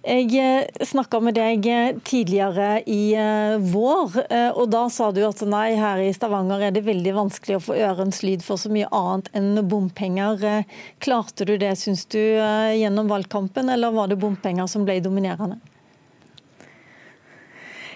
Jeg 0.02 0.34
eh, 0.34 0.84
snakka 0.86 1.20
med 1.22 1.36
deg 1.38 1.66
eh, 1.70 1.94
tidligere 2.02 2.82
i 2.90 3.14
eh, 3.14 3.54
vår, 3.62 4.16
og 4.58 4.64
da 4.72 4.86
sa 4.90 5.12
du 5.14 5.20
at 5.26 5.44
nei, 5.46 5.76
her 5.78 6.02
i 6.02 6.10
Stavanger 6.14 6.66
er 6.66 6.74
det 6.74 6.82
veldig 6.88 7.14
vanskelig 7.20 7.58
å 7.58 7.64
få 7.68 7.78
ørens 7.78 8.22
lyd 8.26 8.42
for 8.42 8.58
så 8.58 8.72
mye 8.72 8.90
annet 8.90 9.30
enn 9.38 9.62
bompenger. 9.70 10.64
Klarte 11.02 11.46
du 11.46 11.54
det, 11.60 11.76
syns 11.78 12.04
du, 12.10 12.18
gjennom 12.18 13.10
valgkampen, 13.12 13.70
eller 13.70 13.94
var 13.94 14.10
det 14.10 14.18
bompenger 14.22 14.66
som 14.70 14.88
ble 14.88 14.98
dominerende? 15.04 15.60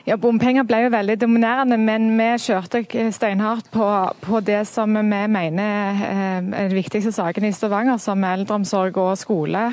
Ja, 0.07 0.15
Bompenger 0.23 0.63
ble 0.63 0.85
jo 0.85 0.91
veldig 0.95 1.17
dominerende, 1.19 1.75
men 1.83 2.05
vi 2.15 2.29
kjørte 2.39 2.85
steinhardt 3.11 3.73
på, 3.75 3.89
på 4.23 4.39
det 4.47 4.61
som 4.71 4.95
vi 4.95 5.03
mener 5.03 5.99
eh, 6.07 6.37
er 6.61 6.71
de 6.71 6.79
viktigste 6.79 7.11
sakene 7.17 7.51
i 7.51 7.57
Stavanger, 7.57 7.99
som 7.99 8.23
eldreomsorg 8.23 9.01
og 9.03 9.19
skole 9.19 9.65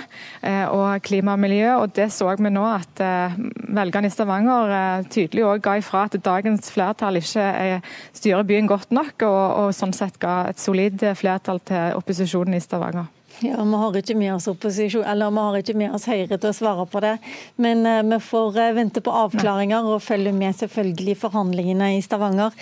eh, 0.41 0.65
og 0.65 1.05
klima 1.05 1.37
og 1.37 1.43
miljø. 1.45 1.75
Og 1.83 1.93
Det 1.93 2.09
så 2.17 2.33
vi 2.33 2.49
nå 2.49 2.65
at 2.65 3.05
eh, 3.05 3.37
velgerne 3.77 4.09
i 4.09 4.15
Stavanger 4.17 5.05
tydelig 5.13 5.45
også 5.45 5.67
ga 5.69 5.79
ifra 5.83 6.05
at 6.09 6.17
dagens 6.25 6.73
flertall 6.73 7.21
ikke 7.21 7.81
styrer 8.17 8.49
byen 8.49 8.73
godt 8.73 8.89
nok, 8.89 9.13
og, 9.29 9.43
og 9.67 9.75
sånn 9.77 9.93
sett 9.93 10.17
ga 10.17 10.47
et 10.49 10.57
solid 10.57 11.11
flertall 11.13 11.61
til 11.61 12.01
opposisjonen 12.01 12.57
i 12.57 12.65
Stavanger. 12.65 13.12
Ja, 13.39 13.63
Vi 13.63 13.73
har 13.73 13.97
ikke 13.97 14.15
med 14.15 14.35
oss 14.35 14.47
opposisjon, 14.47 15.03
eller 15.03 15.31
vi 15.31 15.43
har 15.43 15.57
ikke 15.59 15.77
med 15.77 15.95
oss 15.95 16.05
Høyre 16.07 16.37
til 16.37 16.51
å 16.51 16.55
svare 16.55 16.85
på 16.87 17.01
det. 17.03 17.15
Men 17.57 17.85
uh, 17.87 18.01
vi 18.05 18.19
får 18.21 18.59
uh, 18.59 18.73
vente 18.77 19.01
på 19.03 19.13
avklaringer 19.23 19.87
og 19.89 20.03
følge 20.05 20.33
med 20.35 20.55
selvfølgelig 20.59 21.17
forhandlingene 21.25 21.95
i 21.97 22.03
Stavanger. 22.05 22.53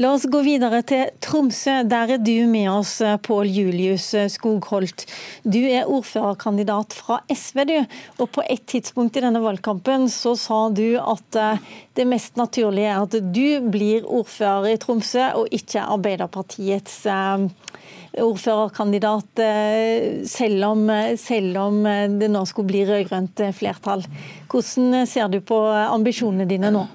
La 0.00 0.10
oss 0.10 0.24
gå 0.26 0.40
videre 0.42 0.80
til 0.86 1.10
Tromsø. 1.22 1.82
Der 1.90 2.14
er 2.16 2.22
du 2.22 2.48
med 2.50 2.66
oss, 2.66 2.96
eh, 2.98 3.14
Pål 3.22 3.46
Julius 3.46 4.08
Skogholt. 4.34 5.04
Du 5.46 5.60
er 5.60 5.86
ordførerkandidat 5.86 6.96
fra 6.98 7.20
SV, 7.30 7.60
du. 7.68 7.76
Og 8.18 8.32
på 8.34 8.42
et 8.50 8.64
tidspunkt 8.66 9.14
i 9.14 9.22
denne 9.22 9.38
valgkampen 9.38 10.08
så 10.10 10.34
sa 10.34 10.64
du 10.74 10.98
at 10.98 11.38
det 11.94 12.08
mest 12.10 12.34
naturlige 12.34 12.90
er 12.90 13.06
at 13.06 13.14
du 13.38 13.70
blir 13.70 14.02
ordfører 14.02 14.72
i 14.72 14.80
Tromsø, 14.82 15.28
og 15.38 15.54
ikke 15.54 15.86
Arbeiderpartiets 15.86 17.04
ordførerkandidat, 18.22 19.42
eh, 19.42 20.24
selv 20.28 20.68
om, 20.70 20.84
selv 21.20 21.58
om 21.58 21.80
det 22.18 22.30
nå 22.30 22.44
skulle 22.48 22.70
bli 22.70 22.84
rød-grønt 22.88 23.46
flertall. 23.56 24.04
Hvordan 24.50 25.08
ser 25.10 25.32
du 25.32 25.40
på 25.44 25.58
ambisjonene 25.72 26.46
dine 26.48 26.70
nå? 26.74 26.86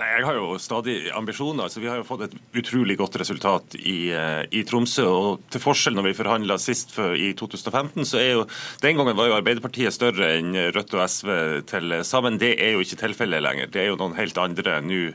Nei, 0.00 0.08
Jeg 0.16 0.24
har 0.24 0.36
jo 0.38 0.58
stadig 0.60 0.96
ambisjoner. 1.12 1.64
altså 1.64 1.80
Vi 1.80 1.88
har 1.88 1.98
jo 2.00 2.06
fått 2.06 2.24
et 2.24 2.36
utrolig 2.56 2.96
godt 2.96 3.18
resultat 3.20 3.74
i, 3.76 4.12
eh, 4.12 4.44
i 4.50 4.62
Tromsø. 4.64 5.04
og 5.04 5.42
Til 5.50 5.60
forskjell 5.60 5.94
når 5.94 6.06
vi 6.08 6.22
forhandla 6.22 6.58
sist 6.58 6.92
for, 6.92 7.14
i 7.14 7.32
2015, 7.34 8.04
så 8.04 8.18
er 8.18 8.30
jo 8.32 8.46
den 8.80 8.96
gangen 8.96 9.16
var 9.16 9.28
jo 9.28 9.36
Arbeiderpartiet 9.36 9.92
større 9.92 10.38
enn 10.38 10.54
Rødt 10.72 10.94
og 10.94 11.04
SV 11.08 11.62
til 11.66 12.04
sammen. 12.04 12.38
Det 12.38 12.56
er 12.58 12.72
jo 12.72 12.80
ikke 12.80 13.00
tilfellet 13.04 13.42
lenger. 13.42 13.70
Det 13.70 13.82
er 13.82 13.88
jo 13.90 13.96
noen 13.96 14.16
helt 14.16 14.38
andre 14.38 14.80
nå 14.80 15.12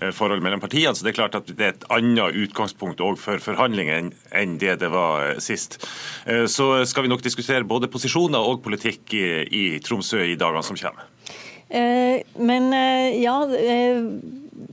eh, 0.00 0.10
forhold 0.12 0.42
mellom 0.42 0.60
partiene. 0.60 0.94
Så 0.94 1.02
det 1.02 1.14
er 1.14 1.22
klart 1.22 1.34
at 1.34 1.46
det 1.46 1.60
er 1.66 1.74
et 1.74 1.88
annet 1.90 2.34
utgangspunkt 2.34 3.00
òg 3.00 3.18
for 3.18 3.38
forhandlinger 3.38 4.12
enn 4.32 4.58
det 4.58 4.78
det 4.80 4.90
var 4.90 5.30
eh, 5.34 5.38
sist. 5.38 5.80
Så 6.46 6.84
skal 6.86 7.02
vi 7.02 7.08
nok 7.10 7.22
diskutere 7.22 7.64
både 7.64 7.88
posisjoner 7.90 8.38
og 8.38 8.62
politikk 8.62 9.14
i, 9.14 9.26
i 9.50 9.64
Tromsø 9.80 10.22
i 10.22 10.36
dagene 10.38 10.62
som 10.62 10.76
kommer. 10.76 11.08
Eh, 11.70 12.22
men 12.34 12.72
eh, 12.74 13.22
ja, 13.22 13.36
eh, 13.56 14.02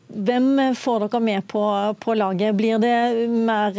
hvem 0.07 0.75
får 0.75 0.99
dere 0.99 1.19
med 1.21 1.47
på, 1.47 1.95
på 1.99 2.13
laget? 2.13 2.55
Blir 2.55 2.79
det 2.81 3.27
mer, 3.29 3.77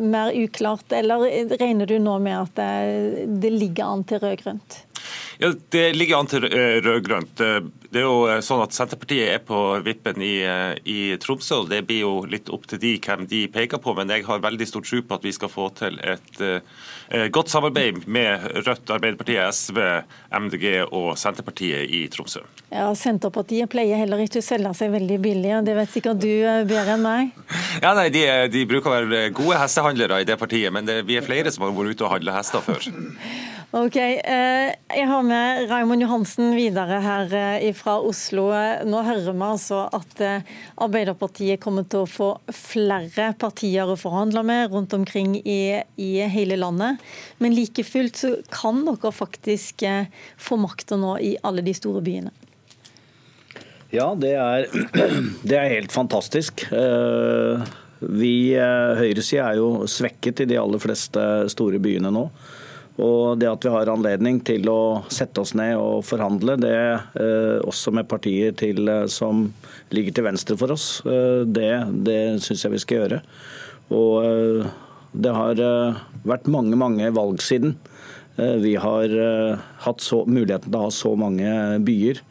mer, 0.00 0.32
uklart, 0.36 0.92
eller 0.92 1.24
regner 1.56 1.88
du 1.88 1.96
nå 1.98 2.18
med 2.20 2.36
at 2.36 2.60
det, 2.60 3.24
det 3.40 3.52
ligger 3.54 3.94
an 3.94 4.04
til 4.04 4.20
rød-grønt? 4.20 4.82
Ja, 5.40 5.52
Det 5.72 5.86
ligger 5.96 6.20
an 6.20 6.28
til 6.30 6.44
rød-grønt. 6.84 7.40
Det 7.90 7.98
er 7.98 8.04
jo 8.04 8.40
sånn 8.44 8.62
at 8.62 8.76
Senterpartiet 8.76 9.32
er 9.32 9.40
på 9.42 9.58
vippen 9.82 10.20
i, 10.22 10.34
i, 10.84 10.98
Tromsø. 11.22 11.62
og 11.64 11.70
Det 11.72 11.80
blir 11.88 12.04
jo 12.04 12.12
litt 12.28 12.52
opp 12.52 12.68
til 12.70 12.82
de 12.82 12.92
hvem 13.02 13.24
de 13.30 13.46
peker 13.50 13.80
på, 13.82 13.94
men 13.96 14.12
jeg 14.12 14.26
har 14.28 14.44
veldig 14.44 14.68
stor 14.68 14.84
tro 14.84 15.00
på 15.02 15.16
at 15.16 15.26
vi 15.26 15.32
skal 15.34 15.52
få 15.52 15.70
til 15.80 15.98
et 16.04 16.44
Eh, 17.12 17.26
godt 17.26 17.48
samarbeid 17.48 18.06
med 18.06 18.40
Rødt, 18.54 18.90
Arbeiderpartiet, 18.90 19.54
SV, 19.54 19.78
MDG 20.30 20.66
og 20.94 21.16
Senterpartiet 21.18 21.90
i 21.90 22.04
Tromsø. 22.06 22.44
Ja, 22.70 22.84
Senterpartiet 22.94 23.66
pleier 23.72 23.98
heller 23.98 24.22
ikke 24.22 24.38
å 24.38 24.46
selge 24.46 24.70
seg 24.78 24.92
veldig 24.94 25.16
billig, 25.18 25.50
og 25.56 25.66
det 25.66 25.74
vet 25.74 25.90
sikkert 25.90 26.20
du 26.22 26.30
eh, 26.30 26.62
bedre 26.70 26.94
enn 26.94 27.02
meg? 27.02 27.34
Ja, 27.82 27.96
nei, 27.98 28.08
de, 28.14 28.22
de, 28.52 28.62
bruker 28.68 28.92
å 28.92 28.94
være 29.00 29.32
gode 29.34 29.58
hestehandlere 29.58 30.20
i 30.22 30.28
det 30.28 30.36
partiet, 30.38 30.70
men 30.74 30.86
det, 30.86 31.00
vi 31.08 31.18
er 31.18 31.26
flere 31.26 31.50
som 31.50 31.66
har 31.66 31.74
vært 31.74 31.96
ute 31.96 32.06
og 32.06 32.14
handla 32.14 32.36
hester 32.38 32.62
før. 32.62 32.86
Ok, 33.70 33.96
eh, 33.96 34.74
Jeg 34.96 35.06
har 35.06 35.22
med 35.22 35.70
Raymond 35.70 36.02
Johansen 36.02 36.56
videre 36.56 36.96
her 37.04 37.28
fra 37.78 38.00
Oslo. 38.02 38.48
Nå 38.82 39.02
hører 39.06 39.30
vi 39.30 39.46
altså 39.46 39.84
at 39.94 40.22
Arbeiderpartiet 40.74 41.62
kommer 41.62 41.86
til 41.86 42.02
å 42.02 42.10
få 42.10 42.32
flere 42.50 43.28
partier 43.38 43.86
å 43.86 43.94
forhandle 43.94 44.42
med 44.42 44.74
rundt 44.74 44.96
omkring 44.98 45.36
i, 45.44 45.78
i 46.02 46.10
hele 46.34 46.58
landet. 46.58 46.98
Men 47.38 47.54
like 47.54 47.84
fullt 47.86 48.18
så 48.18 48.32
kan 48.50 48.82
dere 48.88 49.14
faktisk 49.14 49.86
eh, 49.86 50.10
få 50.34 50.58
makta 50.58 50.98
nå 50.98 51.14
i 51.22 51.36
alle 51.46 51.62
de 51.62 51.74
store 51.76 52.02
byene. 52.02 52.34
Ja, 53.94 54.12
det 54.18 54.34
er, 54.34 54.66
det 55.48 55.56
er 55.58 55.72
helt 55.76 55.94
fantastisk. 55.94 56.66
Eh, 56.74 57.70
vi, 58.00 58.34
eh, 58.58 58.96
Høyresida 58.98 59.52
er 59.52 59.60
jo 59.62 59.86
svekket 59.90 60.42
i 60.42 60.50
de 60.50 60.58
aller 60.58 60.82
fleste 60.82 61.26
store 61.54 61.78
byene 61.82 62.10
nå. 62.14 62.26
Og 62.98 63.38
det 63.40 63.48
at 63.48 63.64
vi 63.64 63.72
har 63.72 63.88
anledning 63.92 64.40
til 64.44 64.66
å 64.68 64.80
sette 65.12 65.40
oss 65.40 65.54
ned 65.56 65.76
og 65.78 66.02
forhandle, 66.04 66.58
det 66.60 66.74
også 67.64 67.94
med 67.96 68.08
partier 68.10 68.52
til, 68.52 68.90
som 69.08 69.46
ligger 69.94 70.18
til 70.18 70.26
venstre 70.26 70.56
for 70.60 70.74
oss, 70.74 70.88
det, 71.06 71.70
det 72.04 72.20
syns 72.44 72.66
jeg 72.66 72.74
vi 72.74 72.82
skal 72.82 73.00
gjøre. 73.00 73.22
Og 73.96 74.68
det 75.12 75.32
har 75.34 75.58
eh, 75.58 76.00
vært 76.26 76.50
mange, 76.50 76.78
mange 76.78 77.10
valg 77.14 77.42
siden. 77.42 77.74
Eh, 78.38 78.56
vi 78.62 78.76
har 78.78 79.10
eh, 79.10 79.62
hatt 79.84 80.04
så, 80.04 80.22
muligheten 80.26 80.70
til 80.70 80.78
å 80.78 80.86
ha 80.86 80.92
så 80.94 81.14
mange 81.18 81.80
byer. 81.86 82.22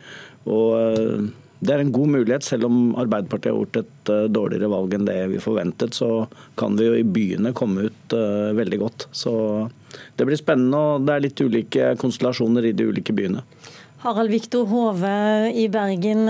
Og 0.50 1.30
det 1.60 1.74
er 1.74 1.84
en 1.84 1.92
god 1.96 2.14
mulighet, 2.16 2.46
selv 2.46 2.70
om 2.70 2.78
Arbeiderpartiet 3.00 3.52
har 3.52 3.60
gjort 3.60 3.82
et 3.82 4.12
dårligere 4.32 4.70
valg 4.72 4.94
enn 4.96 5.08
det 5.08 5.18
vi 5.34 5.42
forventet, 5.44 5.98
så 5.98 6.24
kan 6.60 6.78
vi 6.80 6.88
jo 6.88 6.96
i 6.96 7.04
byene 7.04 7.52
komme 7.58 7.90
ut 7.90 8.16
veldig 8.56 8.80
godt. 8.80 9.10
Så 9.12 9.34
det 10.16 10.28
blir 10.30 10.40
spennende, 10.40 10.80
og 10.80 11.04
det 11.08 11.16
er 11.16 11.26
litt 11.28 11.44
ulike 11.44 11.92
konstellasjoner 12.00 12.70
i 12.70 12.74
de 12.78 12.88
ulike 12.88 13.16
byene. 13.16 13.44
Harald 14.00 14.32
Viktor 14.32 14.64
Hove 14.66 15.52
i 15.52 15.66
Bergen, 15.68 16.22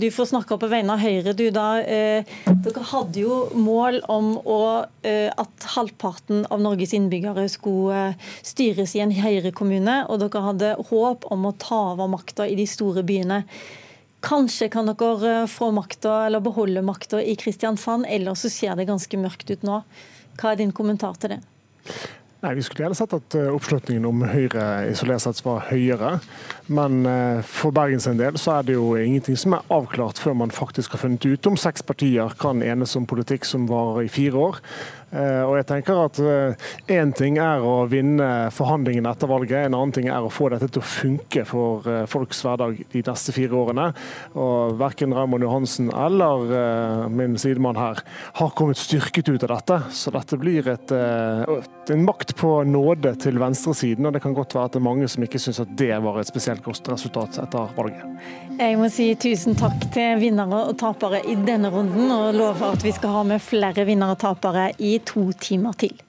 du 0.00 0.10
får 0.12 0.26
snakke 0.28 0.58
på 0.60 0.68
vegne 0.68 0.92
av 0.92 1.00
Høyre. 1.00 1.32
Du, 1.32 1.46
da, 1.48 1.80
eh, 1.80 2.28
dere 2.66 2.82
hadde 2.90 3.22
jo 3.22 3.38
mål 3.56 4.02
om 4.12 4.34
å, 4.44 4.84
eh, 5.08 5.32
at 5.32 5.68
halvparten 5.72 6.44
av 6.52 6.60
Norges 6.60 6.92
innbyggere 6.92 7.46
skulle 7.48 8.10
eh, 8.10 8.28
styres 8.44 8.92
i 8.92 9.00
en 9.00 9.16
Høyre-kommune, 9.16 10.02
og 10.04 10.20
dere 10.20 10.44
hadde 10.50 10.74
håp 10.90 11.24
om 11.32 11.48
å 11.48 11.56
ta 11.56 11.80
over 11.94 12.12
makta 12.12 12.44
i 12.44 12.60
de 12.60 12.68
store 12.68 13.00
byene. 13.00 13.46
Kanskje 14.24 14.66
kan 14.72 14.88
dere 14.90 15.46
få 15.46 15.70
makta, 15.74 16.24
eller 16.26 16.42
beholde 16.42 16.82
makta 16.82 17.20
i 17.22 17.36
Kristiansand, 17.38 18.06
eller 18.08 18.34
så 18.34 18.50
ser 18.50 18.74
det 18.76 18.88
ganske 18.88 19.20
mørkt 19.20 19.50
ut 19.50 19.66
nå. 19.66 19.82
Hva 20.38 20.52
er 20.52 20.62
din 20.62 20.74
kommentar 20.74 21.18
til 21.22 21.36
det? 21.36 21.42
Nei, 22.38 22.52
Vi 22.54 22.62
skulle 22.62 22.84
gjerne 22.84 22.94
sett 22.94 23.14
at 23.16 23.34
eh, 23.34 23.48
oppslutningen 23.50 24.04
om 24.06 24.20
Høyre 24.30 24.64
isolert 24.92 25.24
sett 25.24 25.40
var 25.42 25.64
høyere. 25.72 26.12
Men 26.70 27.00
eh, 27.10 27.40
for 27.42 27.74
Bergens 27.74 28.06
en 28.06 28.20
del 28.20 28.38
så 28.38 28.60
er 28.60 28.68
det 28.68 28.76
jo 28.76 28.92
ingenting 28.94 29.38
som 29.38 29.56
er 29.56 29.66
avklart 29.74 30.20
før 30.22 30.36
man 30.38 30.54
faktisk 30.54 30.94
har 30.94 31.02
funnet 31.02 31.26
ut 31.26 31.48
om 31.50 31.58
seks 31.58 31.82
partier 31.82 32.30
kan 32.38 32.62
enes 32.62 32.94
om 32.98 33.08
politikk 33.10 33.48
som 33.48 33.66
varer 33.70 34.06
i 34.06 34.12
fire 34.12 34.38
år. 34.38 34.60
Eh, 35.08 35.42
og 35.44 35.54
jeg 35.56 35.66
tenker 35.70 36.00
at 36.02 36.18
Én 36.92 37.12
ting 37.16 37.38
er 37.40 37.64
å 37.64 37.86
vinne 37.88 38.48
forhandlingene 38.54 39.10
etter 39.12 39.30
valget, 39.30 39.66
en 39.66 39.76
annen 39.76 39.94
ting 39.94 40.08
er 40.12 40.24
å 40.24 40.32
få 40.32 40.50
dette 40.52 40.68
til 40.72 40.82
å 40.82 40.88
funke 40.88 41.44
for 41.48 41.86
folks 42.10 42.40
hverdag 42.44 42.82
de 42.92 43.02
neste 43.06 43.34
fire 43.36 43.56
årene. 43.56 43.86
Og 44.38 44.76
Verken 44.80 45.14
Raymond 45.16 45.44
Johansen 45.44 45.90
eller 45.92 47.08
min 47.12 47.36
sidemann 47.40 47.78
her 47.78 48.02
har 48.40 48.54
kommet 48.58 48.80
styrket 48.80 49.28
ut 49.28 49.46
av 49.46 49.54
dette. 49.56 49.80
Så 49.96 50.12
dette 50.14 50.38
blir 50.40 50.68
et, 50.72 50.92
en 50.92 52.04
makt 52.04 52.34
på 52.40 52.52
nåde 52.68 53.14
til 53.22 53.40
venstresiden, 53.40 54.08
og 54.08 54.16
det 54.16 54.24
kan 54.24 54.36
godt 54.36 54.56
være 54.56 54.70
at 54.70 54.76
det 54.76 54.82
er 54.82 54.88
mange 54.88 55.08
som 55.10 55.24
ikke 55.24 55.40
syns 55.42 55.62
at 55.64 55.72
det 55.78 55.92
var 56.04 56.20
et 56.20 56.30
spesielt 56.30 56.64
godt 56.64 56.88
resultat 56.92 57.40
etter 57.42 57.72
valget. 57.76 58.04
Jeg 58.58 58.74
må 58.80 58.88
si 58.90 59.12
tusen 59.20 59.54
takk 59.58 59.84
til 59.94 60.18
vinnere 60.18 60.64
og 60.70 60.78
tapere 60.80 61.20
i 61.30 61.36
denne 61.46 61.70
runden, 61.70 62.10
og 62.10 62.34
lover 62.34 62.72
at 62.74 62.82
vi 62.82 62.90
skal 62.96 63.14
ha 63.14 63.20
med 63.28 63.42
flere 63.44 63.84
vinnere 63.86 64.16
og 64.16 64.22
tapere 64.22 64.64
to 64.98 65.32
timer 65.32 65.72
til. 65.72 66.00